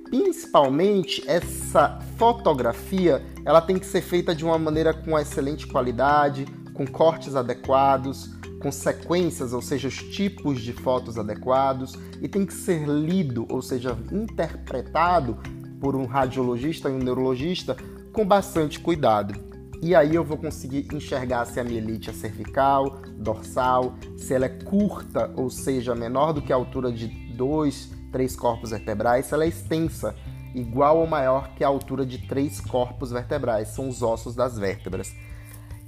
Principalmente 0.08 1.22
essa 1.26 2.00
fotografia, 2.16 3.22
ela 3.44 3.60
tem 3.60 3.78
que 3.78 3.84
ser 3.84 4.00
feita 4.00 4.34
de 4.34 4.44
uma 4.44 4.58
maneira 4.58 4.94
com 4.94 5.18
excelente 5.18 5.66
qualidade, 5.66 6.46
com 6.72 6.86
cortes 6.86 7.36
adequados, 7.36 8.30
com 8.58 8.72
sequências, 8.72 9.52
ou 9.52 9.60
seja, 9.60 9.88
os 9.88 9.96
tipos 9.96 10.62
de 10.62 10.72
fotos 10.72 11.18
adequados, 11.18 11.94
e 12.22 12.26
tem 12.26 12.46
que 12.46 12.54
ser 12.54 12.88
lido, 12.88 13.46
ou 13.50 13.60
seja, 13.60 13.96
interpretado 14.10 15.36
por 15.80 15.94
um 15.94 16.06
radiologista 16.06 16.88
e 16.88 16.92
um 16.92 16.98
neurologista 16.98 17.76
com 18.12 18.26
bastante 18.26 18.80
cuidado. 18.80 19.45
E 19.82 19.94
aí 19.94 20.14
eu 20.14 20.24
vou 20.24 20.38
conseguir 20.38 20.88
enxergar 20.92 21.44
se 21.44 21.60
a 21.60 21.64
mielite 21.64 22.10
é 22.10 22.12
cervical, 22.12 22.98
dorsal, 23.18 23.94
se 24.16 24.32
ela 24.32 24.46
é 24.46 24.48
curta, 24.48 25.30
ou 25.36 25.50
seja, 25.50 25.94
menor 25.94 26.32
do 26.32 26.42
que 26.42 26.52
a 26.52 26.56
altura 26.56 26.90
de 26.90 27.06
dois, 27.34 27.90
três 28.10 28.34
corpos 28.34 28.70
vertebrais, 28.70 29.26
se 29.26 29.34
ela 29.34 29.44
é 29.44 29.48
extensa, 29.48 30.14
igual 30.54 30.98
ou 30.98 31.06
maior 31.06 31.54
que 31.54 31.62
a 31.62 31.68
altura 31.68 32.06
de 32.06 32.26
três 32.26 32.60
corpos 32.60 33.10
vertebrais, 33.10 33.68
são 33.68 33.88
os 33.88 34.02
ossos 34.02 34.34
das 34.34 34.58
vértebras. 34.58 35.14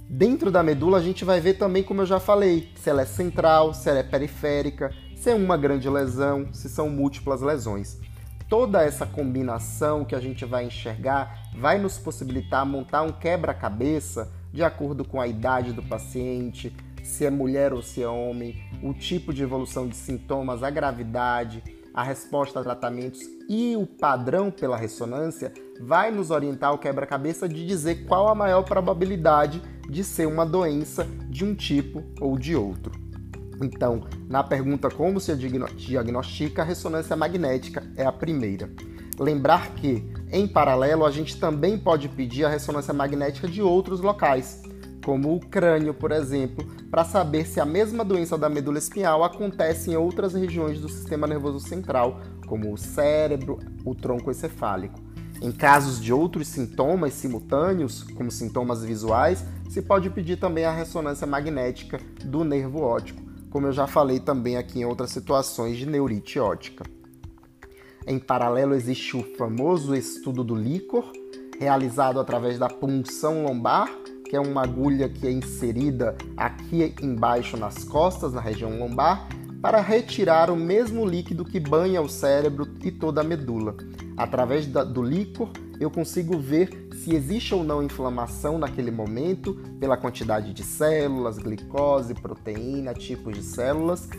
Dentro 0.07 0.51
da 0.51 0.63
medula 0.63 0.97
a 0.97 1.01
gente 1.01 1.25
vai 1.25 1.39
ver 1.39 1.55
também, 1.55 1.83
como 1.83 2.01
eu 2.01 2.05
já 2.05 2.19
falei, 2.19 2.69
se 2.75 2.89
ela 2.89 3.01
é 3.01 3.05
central, 3.05 3.73
se 3.73 3.89
ela 3.89 3.99
é 3.99 4.03
periférica, 4.03 4.91
se 5.15 5.29
é 5.29 5.35
uma 5.35 5.57
grande 5.57 5.89
lesão, 5.89 6.47
se 6.53 6.69
são 6.69 6.89
múltiplas 6.89 7.41
lesões. 7.41 7.99
Toda 8.49 8.81
essa 8.81 9.05
combinação 9.05 10.03
que 10.03 10.15
a 10.15 10.19
gente 10.19 10.43
vai 10.43 10.65
enxergar 10.65 11.51
vai 11.55 11.77
nos 11.77 11.99
possibilitar 11.99 12.65
montar 12.65 13.03
um 13.03 13.11
quebra-cabeça 13.11 14.31
de 14.51 14.63
acordo 14.63 15.05
com 15.05 15.21
a 15.21 15.27
idade 15.27 15.71
do 15.71 15.83
paciente, 15.83 16.75
se 17.03 17.23
é 17.25 17.29
mulher 17.29 17.73
ou 17.73 17.83
se 17.83 18.01
é 18.01 18.07
homem, 18.07 18.59
o 18.81 18.91
tipo 18.91 19.31
de 19.31 19.43
evolução 19.43 19.87
de 19.87 19.95
sintomas, 19.95 20.63
a 20.63 20.71
gravidade, 20.71 21.63
a 21.93 22.01
resposta 22.01 22.59
a 22.59 22.63
tratamentos 22.63 23.21
e 23.47 23.75
o 23.75 23.85
padrão 23.85 24.49
pela 24.49 24.77
ressonância 24.77 25.53
vai 25.79 26.09
nos 26.09 26.31
orientar 26.31 26.73
o 26.73 26.79
quebra-cabeça 26.79 27.47
de 27.47 27.67
dizer 27.67 28.07
qual 28.07 28.27
a 28.27 28.35
maior 28.35 28.63
probabilidade 28.63 29.61
de 29.87 30.03
ser 30.03 30.27
uma 30.27 30.45
doença 30.45 31.05
de 31.29 31.45
um 31.45 31.53
tipo 31.53 32.03
ou 32.19 32.35
de 32.35 32.55
outro. 32.55 33.08
Então, 33.61 34.03
na 34.27 34.43
pergunta 34.43 34.89
como 34.89 35.19
se 35.19 35.35
diagnostica, 35.35 36.61
a 36.61 36.65
ressonância 36.65 37.15
magnética 37.15 37.83
é 37.95 38.05
a 38.05 38.11
primeira. 38.11 38.69
Lembrar 39.19 39.73
que, 39.75 40.09
em 40.31 40.47
paralelo, 40.47 41.05
a 41.05 41.11
gente 41.11 41.37
também 41.37 41.77
pode 41.77 42.07
pedir 42.07 42.45
a 42.45 42.49
ressonância 42.49 42.93
magnética 42.93 43.47
de 43.47 43.61
outros 43.61 43.99
locais, 43.99 44.61
como 45.03 45.35
o 45.35 45.39
crânio, 45.39 45.93
por 45.93 46.11
exemplo, 46.11 46.65
para 46.89 47.03
saber 47.03 47.45
se 47.45 47.59
a 47.59 47.65
mesma 47.65 48.05
doença 48.05 48.37
da 48.37 48.47
medula 48.47 48.77
espinhal 48.77 49.23
acontece 49.23 49.91
em 49.91 49.97
outras 49.97 50.33
regiões 50.33 50.79
do 50.79 50.87
sistema 50.87 51.27
nervoso 51.27 51.59
central, 51.59 52.21
como 52.47 52.73
o 52.73 52.77
cérebro, 52.77 53.59
o 53.83 53.93
tronco 53.93 54.31
encefálico. 54.31 54.99
Em 55.41 55.51
casos 55.51 56.01
de 56.01 56.11
outros 56.13 56.47
sintomas 56.47 57.13
simultâneos, 57.13 58.03
como 58.03 58.31
sintomas 58.31 58.83
visuais, 58.83 59.43
se 59.69 59.81
pode 59.81 60.09
pedir 60.09 60.37
também 60.37 60.65
a 60.65 60.71
ressonância 60.71 61.25
magnética 61.25 61.99
do 62.23 62.43
nervo 62.43 62.81
óptico, 62.81 63.28
como 63.49 63.67
eu 63.67 63.71
já 63.71 63.87
falei 63.87 64.19
também 64.19 64.57
aqui 64.57 64.79
em 64.79 64.85
outras 64.85 65.11
situações 65.11 65.77
de 65.77 65.85
neurite 65.85 66.39
óptica. 66.39 66.83
Em 68.07 68.17
paralelo, 68.17 68.73
existe 68.73 69.15
o 69.17 69.23
famoso 69.35 69.95
estudo 69.95 70.43
do 70.43 70.55
líquor, 70.55 71.11
realizado 71.59 72.19
através 72.19 72.57
da 72.57 72.67
punção 72.67 73.43
lombar, 73.43 73.89
que 74.29 74.35
é 74.35 74.39
uma 74.39 74.63
agulha 74.63 75.09
que 75.09 75.27
é 75.27 75.31
inserida 75.31 76.15
aqui 76.37 76.93
embaixo 77.01 77.57
nas 77.57 77.83
costas, 77.83 78.33
na 78.33 78.41
região 78.41 78.79
lombar, 78.79 79.27
para 79.61 79.81
retirar 79.81 80.49
o 80.49 80.55
mesmo 80.55 81.05
líquido 81.05 81.43
que 81.43 81.59
banha 81.59 82.01
o 82.01 82.07
cérebro 82.07 82.67
e 82.83 82.91
toda 82.91 83.21
a 83.21 83.23
medula. 83.23 83.75
Através 84.19 84.67
da, 84.67 84.83
do 84.83 85.01
líquor, 85.01 85.49
eu 85.79 85.89
consigo 85.89 86.37
ver 86.37 86.89
se 86.91 87.15
existe 87.15 87.55
ou 87.55 87.63
não 87.63 87.81
inflamação 87.81 88.59
naquele 88.59 88.91
momento 88.91 89.53
pela 89.79 89.95
quantidade 89.95 90.51
de 90.51 90.61
células, 90.61 91.37
glicose, 91.37 92.13
proteína, 92.13 92.93
tipos 92.93 93.33
de 93.33 93.41
células. 93.41 94.09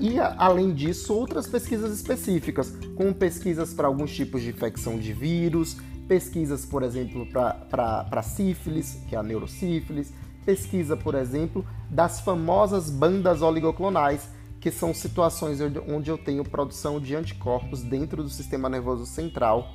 E, 0.00 0.18
além 0.18 0.74
disso, 0.74 1.14
outras 1.14 1.46
pesquisas 1.46 1.94
específicas, 1.94 2.74
como 2.96 3.14
pesquisas 3.14 3.72
para 3.72 3.86
alguns 3.86 4.12
tipos 4.12 4.42
de 4.42 4.48
infecção 4.48 4.98
de 4.98 5.12
vírus, 5.12 5.76
pesquisas, 6.08 6.66
por 6.66 6.82
exemplo, 6.82 7.24
para 7.30 8.22
sífilis, 8.24 9.00
que 9.08 9.14
é 9.14 9.18
a 9.20 9.22
neurosífilis, 9.22 10.12
pesquisa, 10.44 10.96
por 10.96 11.14
exemplo, 11.14 11.64
das 11.88 12.18
famosas 12.22 12.90
bandas 12.90 13.40
oligoclonais, 13.40 14.28
que 14.60 14.70
são 14.70 14.92
situações 14.92 15.60
onde 15.86 16.10
eu 16.10 16.18
tenho 16.18 16.44
produção 16.44 17.00
de 17.00 17.14
anticorpos 17.14 17.82
dentro 17.82 18.22
do 18.22 18.28
sistema 18.28 18.68
nervoso 18.68 19.06
central, 19.06 19.70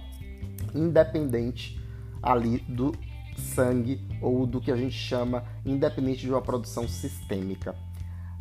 independente 0.75 1.80
ali 2.22 2.60
do 2.68 2.94
sangue 3.38 4.02
ou 4.22 4.46
do 4.46 4.62
que 4.62 4.72
a 4.72 4.75
gente 4.75 4.96
chama 4.96 5.44
independente 5.66 6.22
de 6.22 6.30
uma 6.30 6.42
produção 6.42 6.88
sistêmica. 6.88 7.75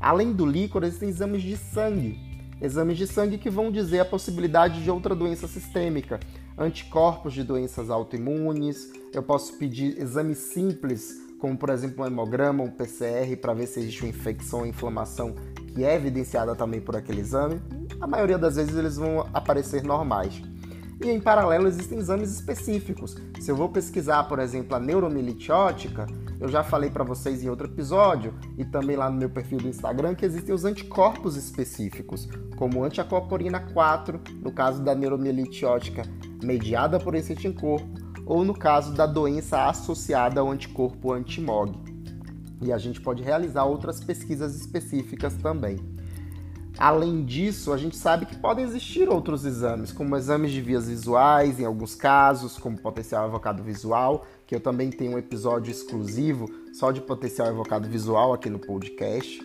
Além 0.00 0.32
do 0.32 0.44
líquor, 0.44 0.82
existem 0.82 1.08
exames 1.08 1.42
de 1.42 1.56
sangue. 1.56 2.18
Exames 2.60 2.98
de 2.98 3.06
sangue 3.06 3.38
que 3.38 3.50
vão 3.50 3.70
dizer 3.70 4.00
a 4.00 4.04
possibilidade 4.04 4.82
de 4.82 4.90
outra 4.90 5.14
doença 5.14 5.46
sistêmica, 5.46 6.20
anticorpos 6.56 7.32
de 7.32 7.42
doenças 7.42 7.90
autoimunes. 7.90 8.92
Eu 9.12 9.22
posso 9.22 9.58
pedir 9.58 9.98
exames 10.00 10.38
simples, 10.38 11.20
como 11.40 11.56
por 11.56 11.70
exemplo 11.70 12.04
um 12.04 12.06
hemograma, 12.06 12.62
um 12.62 12.70
PCR, 12.70 13.36
para 13.36 13.54
ver 13.54 13.66
se 13.66 13.80
existe 13.80 14.02
uma 14.02 14.10
infecção 14.10 14.60
ou 14.60 14.66
inflamação 14.66 15.34
que 15.74 15.84
é 15.84 15.94
evidenciada 15.94 16.54
também 16.54 16.80
por 16.80 16.96
aquele 16.96 17.20
exame. 17.20 17.60
A 18.00 18.06
maioria 18.06 18.38
das 18.38 18.56
vezes 18.56 18.76
eles 18.76 18.96
vão 18.96 19.26
aparecer 19.32 19.82
normais. 19.82 20.42
E 21.02 21.10
em 21.10 21.20
paralelo 21.20 21.66
existem 21.66 21.98
exames 21.98 22.32
específicos. 22.32 23.16
Se 23.40 23.50
eu 23.50 23.56
vou 23.56 23.68
pesquisar, 23.68 24.22
por 24.24 24.38
exemplo, 24.38 24.76
a 24.76 24.80
neuromielite 24.80 25.50
ótica, 25.50 26.06
eu 26.38 26.48
já 26.48 26.62
falei 26.62 26.90
para 26.90 27.02
vocês 27.02 27.42
em 27.42 27.48
outro 27.48 27.66
episódio 27.66 28.34
e 28.56 28.64
também 28.64 28.96
lá 28.96 29.10
no 29.10 29.18
meu 29.18 29.28
perfil 29.28 29.58
do 29.58 29.68
Instagram 29.68 30.14
que 30.14 30.24
existem 30.24 30.54
os 30.54 30.64
anticorpos 30.64 31.36
específicos, 31.36 32.28
como 32.56 32.84
antiacorporina 32.84 33.58
4, 33.58 34.20
no 34.40 34.52
caso 34.52 34.80
da 34.82 34.94
neuromielite 34.94 35.64
ótica 35.64 36.02
mediada 36.42 37.00
por 37.00 37.16
esse 37.16 37.32
anticorpo, 37.32 37.88
ou 38.24 38.44
no 38.44 38.54
caso 38.54 38.94
da 38.94 39.06
doença 39.06 39.68
associada 39.68 40.40
ao 40.40 40.50
anticorpo 40.50 41.12
anti-MOG. 41.12 41.78
E 42.62 42.72
a 42.72 42.78
gente 42.78 43.00
pode 43.00 43.22
realizar 43.22 43.64
outras 43.64 44.02
pesquisas 44.02 44.54
específicas 44.54 45.34
também. 45.34 45.78
Além 46.78 47.24
disso, 47.24 47.72
a 47.72 47.76
gente 47.76 47.96
sabe 47.96 48.24
que 48.24 48.36
podem 48.36 48.64
existir 48.64 49.08
outros 49.08 49.44
exames, 49.44 49.92
como 49.92 50.16
exames 50.16 50.50
de 50.50 50.60
vias 50.60 50.88
visuais, 50.88 51.60
em 51.60 51.64
alguns 51.64 51.94
casos, 51.94 52.56
como 52.56 52.80
potencial 52.80 53.26
evocado 53.26 53.62
visual, 53.62 54.26
que 54.46 54.54
eu 54.54 54.60
também 54.60 54.90
tenho 54.90 55.12
um 55.12 55.18
episódio 55.18 55.70
exclusivo 55.70 56.48
só 56.72 56.90
de 56.90 57.00
potencial 57.00 57.48
evocado 57.48 57.88
visual 57.88 58.32
aqui 58.32 58.48
no 58.48 58.58
podcast. 58.58 59.40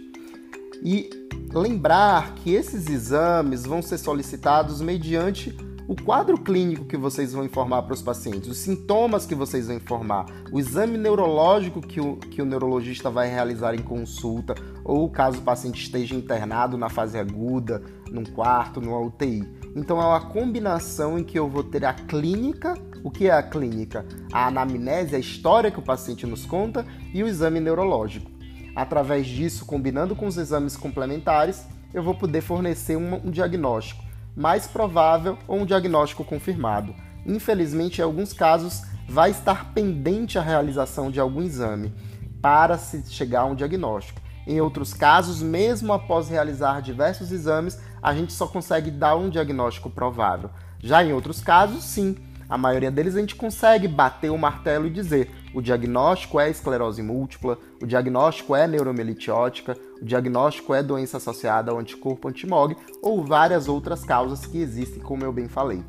E 0.82 1.10
lembrar 1.54 2.36
que 2.36 2.54
esses 2.54 2.88
exames 2.88 3.66
vão 3.66 3.82
ser 3.82 3.98
solicitados 3.98 4.82
mediante 4.82 5.56
o 5.88 5.96
quadro 5.96 6.38
clínico 6.38 6.84
que 6.84 6.98
vocês 6.98 7.32
vão 7.32 7.46
informar 7.46 7.84
para 7.84 7.94
os 7.94 8.02
pacientes, 8.02 8.50
os 8.50 8.58
sintomas 8.58 9.26
que 9.26 9.34
vocês 9.34 9.68
vão 9.68 9.78
informar, 9.78 10.26
o 10.52 10.60
exame 10.60 10.98
neurológico 10.98 11.80
que 11.80 12.02
o, 12.02 12.18
que 12.18 12.42
o 12.42 12.46
neurologista 12.46 13.10
vai 13.10 13.30
realizar 13.30 13.74
em 13.74 13.82
consulta, 13.82 14.54
ou 14.84 15.10
caso 15.10 15.40
o 15.40 15.44
paciente 15.44 15.82
esteja 15.82 16.14
internado 16.14 16.78
na 16.78 16.90
fase 16.90 17.18
aguda, 17.18 17.82
num 18.12 18.26
quarto, 18.26 18.82
numa 18.82 19.00
UTI. 19.00 19.48
Então 19.78 20.02
é 20.02 20.06
uma 20.06 20.20
combinação 20.20 21.18
em 21.18 21.24
que 21.24 21.40
eu 21.40 21.48
vou 21.48 21.64
ter 21.64 21.86
a 21.86 21.94
clínica, 21.94 22.74
o 23.02 23.10
que 23.10 23.28
é 23.28 23.32
a 23.32 23.44
clínica? 23.44 24.06
A 24.34 24.48
anamnese, 24.48 25.16
a 25.16 25.20
história 25.20 25.72
que 25.72 25.80
o 25.80 25.84
paciente 25.84 26.26
nos 26.26 26.46
conta 26.46 26.86
e 27.14 27.24
o 27.24 27.28
exame 27.28 27.62
neurológico. 27.62 28.30
Através 28.76 29.26
disso, 29.26 29.66
combinando 29.66 30.18
com 30.18 30.28
os 30.28 30.38
exames 30.38 30.76
complementares, 30.76 31.66
eu 31.94 32.04
vou 32.04 32.14
poder 32.14 32.42
fornecer 32.42 32.98
um, 32.98 33.16
um 33.26 33.32
diagnóstico 33.32 34.07
mais 34.38 34.68
provável 34.68 35.36
ou 35.48 35.62
um 35.62 35.66
diagnóstico 35.66 36.24
confirmado. 36.24 36.94
Infelizmente, 37.26 38.00
em 38.00 38.04
alguns 38.04 38.32
casos, 38.32 38.84
vai 39.10 39.32
estar 39.32 39.74
pendente 39.74 40.38
a 40.38 40.44
realização 40.44 41.10
de 41.10 41.20
algum 41.20 41.42
exame 41.42 41.92
para 42.40 42.78
se 42.78 43.04
chegar 43.12 43.42
a 43.42 43.46
um 43.46 43.56
diagnóstico. 43.56 44.22
Em 44.46 44.62
outros 44.62 44.94
casos, 44.94 45.42
mesmo 45.42 45.92
após 45.92 46.30
realizar 46.30 46.82
diversos 46.82 47.32
exames, 47.32 47.80
a 48.02 48.14
gente 48.14 48.32
só 48.32 48.46
consegue 48.46 48.92
dar 48.92 49.16
um 49.16 49.28
diagnóstico 49.28 49.90
provável. 49.90 50.52
Já 50.80 51.04
em 51.04 51.12
outros 51.12 51.42
casos, 51.42 51.84
sim, 51.84 52.16
a 52.48 52.58
maioria 52.58 52.92
deles 52.92 53.16
a 53.16 53.20
gente 53.20 53.36
consegue 53.36 53.88
bater 53.88 54.30
o 54.30 54.38
martelo 54.38 54.86
e 54.86 54.92
dizer: 54.92 55.32
o 55.54 55.62
diagnóstico 55.62 56.40
é 56.40 56.50
esclerose 56.50 57.02
múltipla, 57.02 57.58
o 57.82 57.86
diagnóstico 57.86 58.56
é 58.56 58.68
neuromielite 58.68 59.32
ótica, 59.32 59.78
o 60.02 60.06
diagnóstico 60.06 60.74
é 60.74 60.84
doença 60.84 61.18
associada 61.18 61.72
ao 61.72 61.80
anticorpo 61.80 62.28
antimog 62.28 62.76
ou 63.02 63.24
várias 63.24 63.68
outras 63.68 64.04
causas 64.04 64.46
que 64.46 64.60
existem, 64.60 65.02
como 65.02 65.24
eu 65.24 65.32
bem 65.32 65.48
falei. 65.48 65.84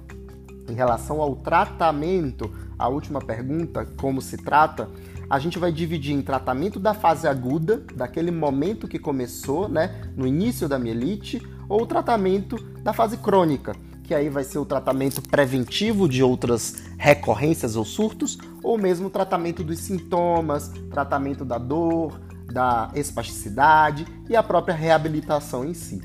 Em 0.69 0.75
relação 0.75 1.21
ao 1.21 1.37
tratamento, 1.37 2.51
a 2.79 2.89
última 2.89 3.21
pergunta, 3.21 3.87
como 3.99 4.21
se 4.21 4.37
trata, 4.37 4.89
a 5.29 5.39
gente 5.39 5.59
vai 5.59 5.73
dividir 5.73 6.15
em 6.15 6.23
tratamento 6.23 6.79
da 6.79 6.95
fase 6.95 7.27
aguda, 7.27 7.83
daquele 7.95 8.31
momento 8.31 8.89
que 8.89 8.99
começou, 8.99 9.69
né, 9.69 10.11
no 10.17 10.27
início 10.27 10.69
da 10.69 10.79
mielite, 10.79 11.47
ou 11.69 11.87
tratamento 11.87 12.57
da 12.83 12.93
fase 12.93 13.19
crônica, 13.19 13.75
que 14.09 14.15
aí 14.15 14.31
vai 14.31 14.43
ser 14.43 14.59
o 14.59 14.65
tratamento 14.65 15.21
preventivo 15.21 16.09
de 16.09 16.23
outras 16.23 16.77
recorrências 16.97 17.77
ou 17.77 17.85
surtos, 17.85 18.39
ou 18.63 18.79
mesmo 18.79 19.11
tratamento 19.11 19.63
dos 19.63 19.81
sintomas, 19.81 20.73
tratamento 20.91 21.45
da 21.45 21.59
dor, 21.59 22.19
da 22.47 22.91
espasticidade 22.95 24.07
e 24.27 24.35
a 24.35 24.43
própria 24.43 24.75
reabilitação 24.75 25.63
em 25.63 25.75
si. 25.75 26.01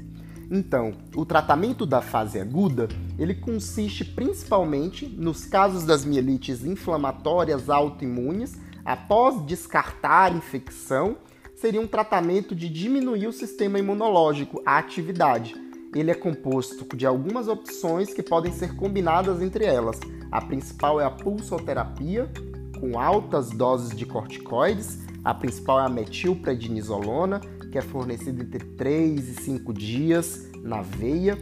Então, 0.51 0.91
o 1.15 1.25
tratamento 1.25 1.85
da 1.85 2.01
fase 2.01 2.41
aguda, 2.41 2.89
ele 3.17 3.33
consiste 3.33 4.03
principalmente 4.03 5.07
nos 5.07 5.45
casos 5.45 5.85
das 5.85 6.03
mielites 6.03 6.65
inflamatórias 6.65 7.69
autoimunes, 7.69 8.57
após 8.83 9.45
descartar 9.45 10.35
infecção, 10.35 11.15
seria 11.55 11.79
um 11.79 11.87
tratamento 11.87 12.53
de 12.53 12.67
diminuir 12.67 13.27
o 13.27 13.31
sistema 13.31 13.79
imunológico, 13.79 14.61
a 14.65 14.77
atividade, 14.77 15.55
ele 15.95 16.11
é 16.11 16.15
composto 16.15 16.85
de 16.95 17.05
algumas 17.05 17.47
opções 17.47 18.13
que 18.13 18.23
podem 18.23 18.51
ser 18.51 18.75
combinadas 18.75 19.41
entre 19.41 19.65
elas. 19.65 19.99
A 20.31 20.41
principal 20.41 20.99
é 20.99 21.05
a 21.05 21.11
pulsoterapia, 21.11 22.29
com 22.79 22.99
altas 22.99 23.49
doses 23.51 23.95
de 23.95 24.05
corticoides. 24.05 24.99
A 25.23 25.33
principal 25.33 25.79
é 25.79 25.85
a 25.85 25.89
metilprednisolona, 25.89 27.39
que 27.71 27.77
é 27.77 27.81
fornecida 27.81 28.43
entre 28.43 28.59
3 28.59 29.29
e 29.29 29.33
5 29.41 29.73
dias 29.73 30.49
na 30.61 30.81
veia. 30.81 31.37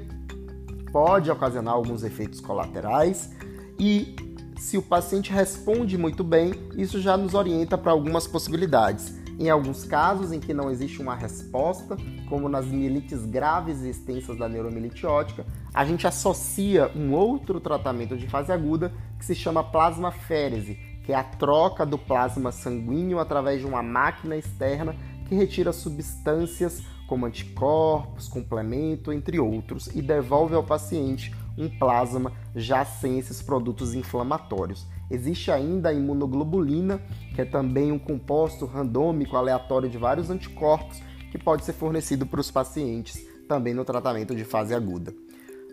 Pode 0.91 1.31
ocasionar 1.31 1.73
alguns 1.73 2.03
efeitos 2.03 2.41
colaterais 2.41 3.31
e 3.79 4.15
se 4.61 4.77
o 4.77 4.81
paciente 4.81 5.31
responde 5.31 5.97
muito 5.97 6.23
bem, 6.23 6.53
isso 6.77 7.01
já 7.01 7.17
nos 7.17 7.33
orienta 7.33 7.77
para 7.79 7.91
algumas 7.91 8.27
possibilidades. 8.27 9.20
Em 9.41 9.49
alguns 9.49 9.83
casos 9.83 10.31
em 10.31 10.39
que 10.39 10.53
não 10.53 10.69
existe 10.69 11.01
uma 11.01 11.15
resposta, 11.15 11.97
como 12.29 12.47
nas 12.47 12.67
mielites 12.67 13.25
graves 13.25 13.81
e 13.81 13.89
extensas 13.89 14.37
da 14.37 14.47
neuromielite 14.47 15.03
ótica, 15.03 15.47
a 15.73 15.83
gente 15.83 16.05
associa 16.05 16.91
um 16.95 17.11
outro 17.11 17.59
tratamento 17.59 18.15
de 18.15 18.27
fase 18.27 18.51
aguda 18.51 18.93
que 19.17 19.25
se 19.25 19.33
chama 19.33 19.63
plasmaférese, 19.63 20.75
que 21.03 21.11
é 21.11 21.15
a 21.15 21.23
troca 21.23 21.87
do 21.87 21.97
plasma 21.97 22.51
sanguíneo 22.51 23.17
através 23.17 23.61
de 23.61 23.65
uma 23.65 23.81
máquina 23.81 24.37
externa 24.37 24.95
que 25.27 25.33
retira 25.33 25.73
substâncias 25.73 26.83
como 27.07 27.25
anticorpos, 27.25 28.27
complemento, 28.27 29.11
entre 29.11 29.39
outros, 29.39 29.87
e 29.87 30.03
devolve 30.03 30.53
ao 30.53 30.63
paciente 30.63 31.33
um 31.57 31.69
plasma 31.69 32.31
já 32.55 32.83
sem 32.85 33.19
esses 33.19 33.41
produtos 33.41 33.93
inflamatórios. 33.93 34.85
Existe 35.09 35.51
ainda 35.51 35.89
a 35.89 35.93
imunoglobulina, 35.93 37.01
que 37.35 37.41
é 37.41 37.45
também 37.45 37.91
um 37.91 37.99
composto 37.99 38.65
randômico 38.65 39.35
aleatório 39.35 39.89
de 39.89 39.97
vários 39.97 40.29
anticorpos 40.29 41.01
que 41.31 41.37
pode 41.37 41.65
ser 41.65 41.73
fornecido 41.73 42.25
para 42.25 42.41
os 42.41 42.51
pacientes 42.51 43.25
também 43.47 43.73
no 43.73 43.83
tratamento 43.83 44.33
de 44.33 44.45
fase 44.45 44.73
aguda. 44.73 45.13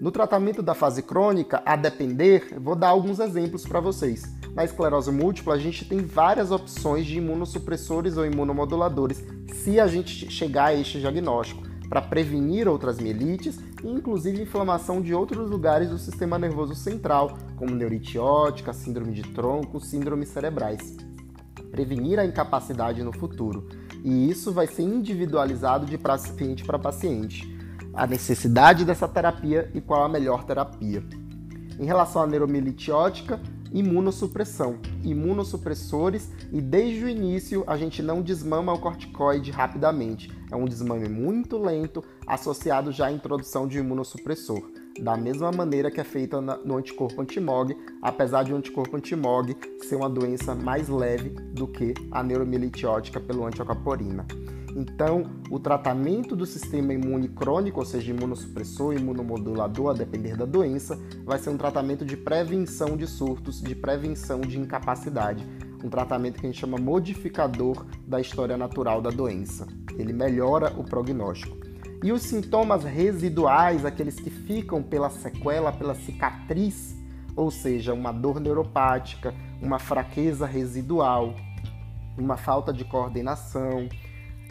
No 0.00 0.12
tratamento 0.12 0.62
da 0.62 0.74
fase 0.74 1.02
crônica, 1.02 1.62
a 1.64 1.74
depender, 1.74 2.56
vou 2.60 2.76
dar 2.76 2.88
alguns 2.88 3.18
exemplos 3.18 3.64
para 3.66 3.80
vocês. 3.80 4.24
Na 4.54 4.64
esclerose 4.64 5.10
múltipla, 5.10 5.54
a 5.54 5.58
gente 5.58 5.84
tem 5.84 5.98
várias 5.98 6.50
opções 6.50 7.06
de 7.06 7.18
imunossupressores 7.18 8.16
ou 8.16 8.24
imunomoduladores, 8.24 9.24
se 9.52 9.78
a 9.78 9.86
gente 9.86 10.30
chegar 10.30 10.66
a 10.66 10.74
este 10.74 11.00
diagnóstico, 11.00 11.62
para 11.88 12.02
prevenir 12.02 12.68
outras 12.68 12.98
mielites 12.98 13.58
inclusive 13.84 14.42
inflamação 14.42 15.00
de 15.00 15.14
outros 15.14 15.50
lugares 15.50 15.90
do 15.90 15.98
sistema 15.98 16.38
nervoso 16.38 16.74
central, 16.74 17.36
como 17.56 17.74
neurite 17.74 18.18
ótica, 18.18 18.72
síndrome 18.72 19.12
de 19.12 19.22
tronco, 19.22 19.80
síndromes 19.80 20.28
cerebrais. 20.28 20.96
Prevenir 21.70 22.18
a 22.18 22.24
incapacidade 22.24 23.02
no 23.02 23.12
futuro. 23.12 23.68
E 24.04 24.30
isso 24.30 24.52
vai 24.52 24.66
ser 24.66 24.82
individualizado 24.82 25.86
de 25.86 25.98
paciente 25.98 26.64
para 26.64 26.78
paciente. 26.78 27.56
A 27.92 28.06
necessidade 28.06 28.84
dessa 28.84 29.08
terapia 29.08 29.70
e 29.74 29.80
qual 29.80 30.04
a 30.04 30.08
melhor 30.08 30.44
terapia. 30.44 31.02
Em 31.78 31.84
relação 31.84 32.22
à 32.22 32.26
neuromielite 32.26 32.90
ótica, 32.90 33.40
imunossupressão, 33.72 34.78
imunossupressores 35.02 36.30
e 36.52 36.60
desde 36.60 37.04
o 37.04 37.08
início 37.08 37.64
a 37.66 37.76
gente 37.76 38.02
não 38.02 38.22
desmama 38.22 38.72
o 38.72 38.78
corticoide 38.78 39.50
rapidamente. 39.50 40.30
É 40.50 40.56
um 40.56 40.64
desmame 40.64 41.08
muito 41.08 41.58
lento 41.58 42.02
associado 42.26 42.90
já 42.92 43.06
à 43.06 43.12
introdução 43.12 43.66
de 43.66 43.78
imunossupressor. 43.78 44.62
Da 45.00 45.16
mesma 45.16 45.52
maneira 45.52 45.90
que 45.90 46.00
é 46.00 46.04
feita 46.04 46.40
no 46.40 46.76
anticorpo 46.76 47.20
antimog, 47.20 47.76
apesar 48.02 48.42
de 48.42 48.52
o 48.52 48.56
anticorpo 48.56 48.96
antimog 48.96 49.56
ser 49.82 49.96
uma 49.96 50.10
doença 50.10 50.54
mais 50.54 50.88
leve 50.88 51.30
do 51.52 51.68
que 51.68 51.94
a 52.10 52.22
neuromielite 52.22 52.84
ótica 52.84 53.20
pelo 53.20 53.46
antiocaporina. 53.46 54.26
Então, 54.78 55.24
o 55.50 55.58
tratamento 55.58 56.36
do 56.36 56.46
sistema 56.46 56.92
imune 56.92 57.26
crônico, 57.26 57.80
ou 57.80 57.84
seja, 57.84 58.12
imunossupressor, 58.12 58.94
imunomodulador, 58.94 59.90
a 59.90 59.92
depender 59.92 60.36
da 60.36 60.44
doença, 60.44 60.96
vai 61.24 61.36
ser 61.36 61.50
um 61.50 61.56
tratamento 61.56 62.04
de 62.04 62.16
prevenção 62.16 62.96
de 62.96 63.04
surtos, 63.04 63.60
de 63.60 63.74
prevenção 63.74 64.40
de 64.40 64.56
incapacidade. 64.56 65.44
Um 65.82 65.88
tratamento 65.88 66.38
que 66.38 66.46
a 66.46 66.48
gente 66.48 66.60
chama 66.60 66.78
modificador 66.78 67.84
da 68.06 68.20
história 68.20 68.56
natural 68.56 69.02
da 69.02 69.10
doença. 69.10 69.66
Ele 69.98 70.12
melhora 70.12 70.72
o 70.78 70.84
prognóstico. 70.84 71.56
E 72.04 72.12
os 72.12 72.22
sintomas 72.22 72.84
residuais, 72.84 73.84
aqueles 73.84 74.14
que 74.14 74.30
ficam 74.30 74.80
pela 74.80 75.10
sequela, 75.10 75.72
pela 75.72 75.96
cicatriz, 75.96 76.96
ou 77.34 77.50
seja, 77.50 77.92
uma 77.92 78.12
dor 78.12 78.38
neuropática, 78.38 79.34
uma 79.60 79.80
fraqueza 79.80 80.46
residual, 80.46 81.34
uma 82.16 82.36
falta 82.36 82.72
de 82.72 82.84
coordenação, 82.84 83.88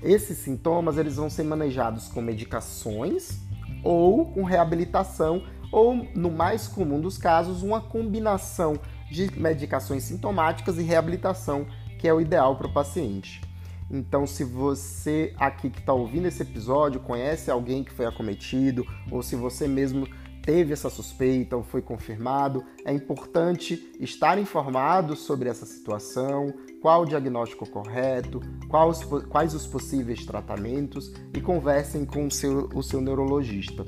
esses 0.04 0.38
sintomas 0.38 0.98
eles 0.98 1.16
vão 1.16 1.30
ser 1.30 1.44
manejados 1.44 2.08
com 2.08 2.22
medicações 2.22 3.40
ou 3.84 4.26
com 4.26 4.44
reabilitação 4.44 5.44
ou, 5.72 5.96
no 6.16 6.32
mais 6.32 6.68
comum 6.68 7.00
dos 7.00 7.18
casos, 7.18 7.62
uma 7.62 7.82
combinação 7.82 8.80
de 9.12 9.30
medicações 9.40 10.04
sintomáticas 10.04 10.78
e 10.78 10.84
reabilitação, 10.84 11.66
que 12.00 12.08
é 12.08 12.14
o 12.14 12.22
ideal 12.22 12.56
para 12.56 12.68
o 12.68 12.74
paciente. 12.74 13.42
Então, 13.90 14.28
se 14.28 14.44
você 14.44 15.34
aqui 15.38 15.70
que 15.70 15.80
está 15.80 15.94
ouvindo 15.94 16.28
esse 16.28 16.42
episódio 16.42 17.00
conhece 17.00 17.50
alguém 17.50 17.84
que 17.84 17.92
foi 17.92 18.06
acometido, 18.06 18.86
ou 19.10 19.24
se 19.24 19.36
você 19.36 19.68
mesmo 19.68 20.08
teve 20.48 20.72
essa 20.72 20.90
suspeita 20.90 21.58
ou 21.58 21.62
foi 21.62 21.82
confirmado, 21.82 22.64
é 22.86 22.94
importante 22.94 23.92
estar 24.00 24.40
informado 24.40 25.14
sobre 25.14 25.50
essa 25.50 25.66
situação, 25.66 26.54
qual 26.82 27.02
o 27.02 27.06
diagnóstico 27.06 27.70
correto, 27.70 28.40
quais, 28.70 29.04
quais 29.28 29.54
os 29.54 29.68
possíveis 29.68 30.26
tratamentos 30.26 31.12
e 31.34 31.42
conversem 31.42 32.06
com 32.06 32.28
o 32.28 32.32
seu, 32.32 32.70
o 32.74 32.82
seu 32.82 33.02
neurologista. 33.02 33.84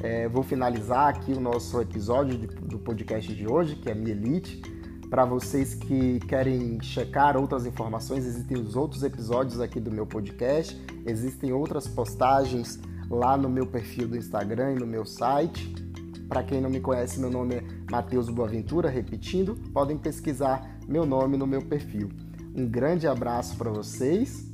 É, 0.00 0.28
vou 0.28 0.44
finalizar 0.44 1.08
aqui 1.08 1.32
o 1.32 1.40
nosso 1.40 1.80
episódio 1.80 2.38
de, 2.38 2.46
do 2.46 2.78
podcast 2.78 3.34
de 3.34 3.50
hoje, 3.50 3.74
que 3.74 3.90
é 3.90 3.94
Mielite. 3.94 4.62
Para 5.10 5.24
vocês 5.24 5.74
que 5.74 6.20
querem 6.20 6.80
checar 6.80 7.36
outras 7.36 7.66
informações, 7.66 8.24
existem 8.24 8.56
os 8.56 8.76
outros 8.76 9.02
episódios 9.02 9.60
aqui 9.60 9.80
do 9.80 9.90
meu 9.90 10.06
podcast, 10.06 10.80
existem 11.04 11.52
outras 11.52 11.88
postagens 11.88 12.78
lá 13.10 13.36
no 13.36 13.48
meu 13.48 13.66
perfil 13.66 14.06
do 14.06 14.16
Instagram 14.16 14.74
e 14.74 14.78
no 14.78 14.86
meu 14.86 15.04
site. 15.04 15.87
Para 16.28 16.42
quem 16.42 16.60
não 16.60 16.68
me 16.68 16.80
conhece, 16.80 17.18
meu 17.18 17.30
nome 17.30 17.56
é 17.56 17.64
Matheus 17.90 18.28
Boaventura, 18.28 18.90
repetindo, 18.90 19.56
podem 19.72 19.96
pesquisar 19.96 20.78
meu 20.86 21.06
nome 21.06 21.36
no 21.36 21.46
meu 21.46 21.62
perfil. 21.62 22.10
Um 22.54 22.66
grande 22.66 23.06
abraço 23.06 23.56
para 23.56 23.70
vocês 23.70 24.46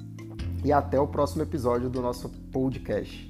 e 0.64 0.72
até 0.72 1.00
o 1.00 1.06
próximo 1.06 1.42
episódio 1.42 1.90
do 1.90 2.00
nosso 2.00 2.28
podcast. 2.52 3.28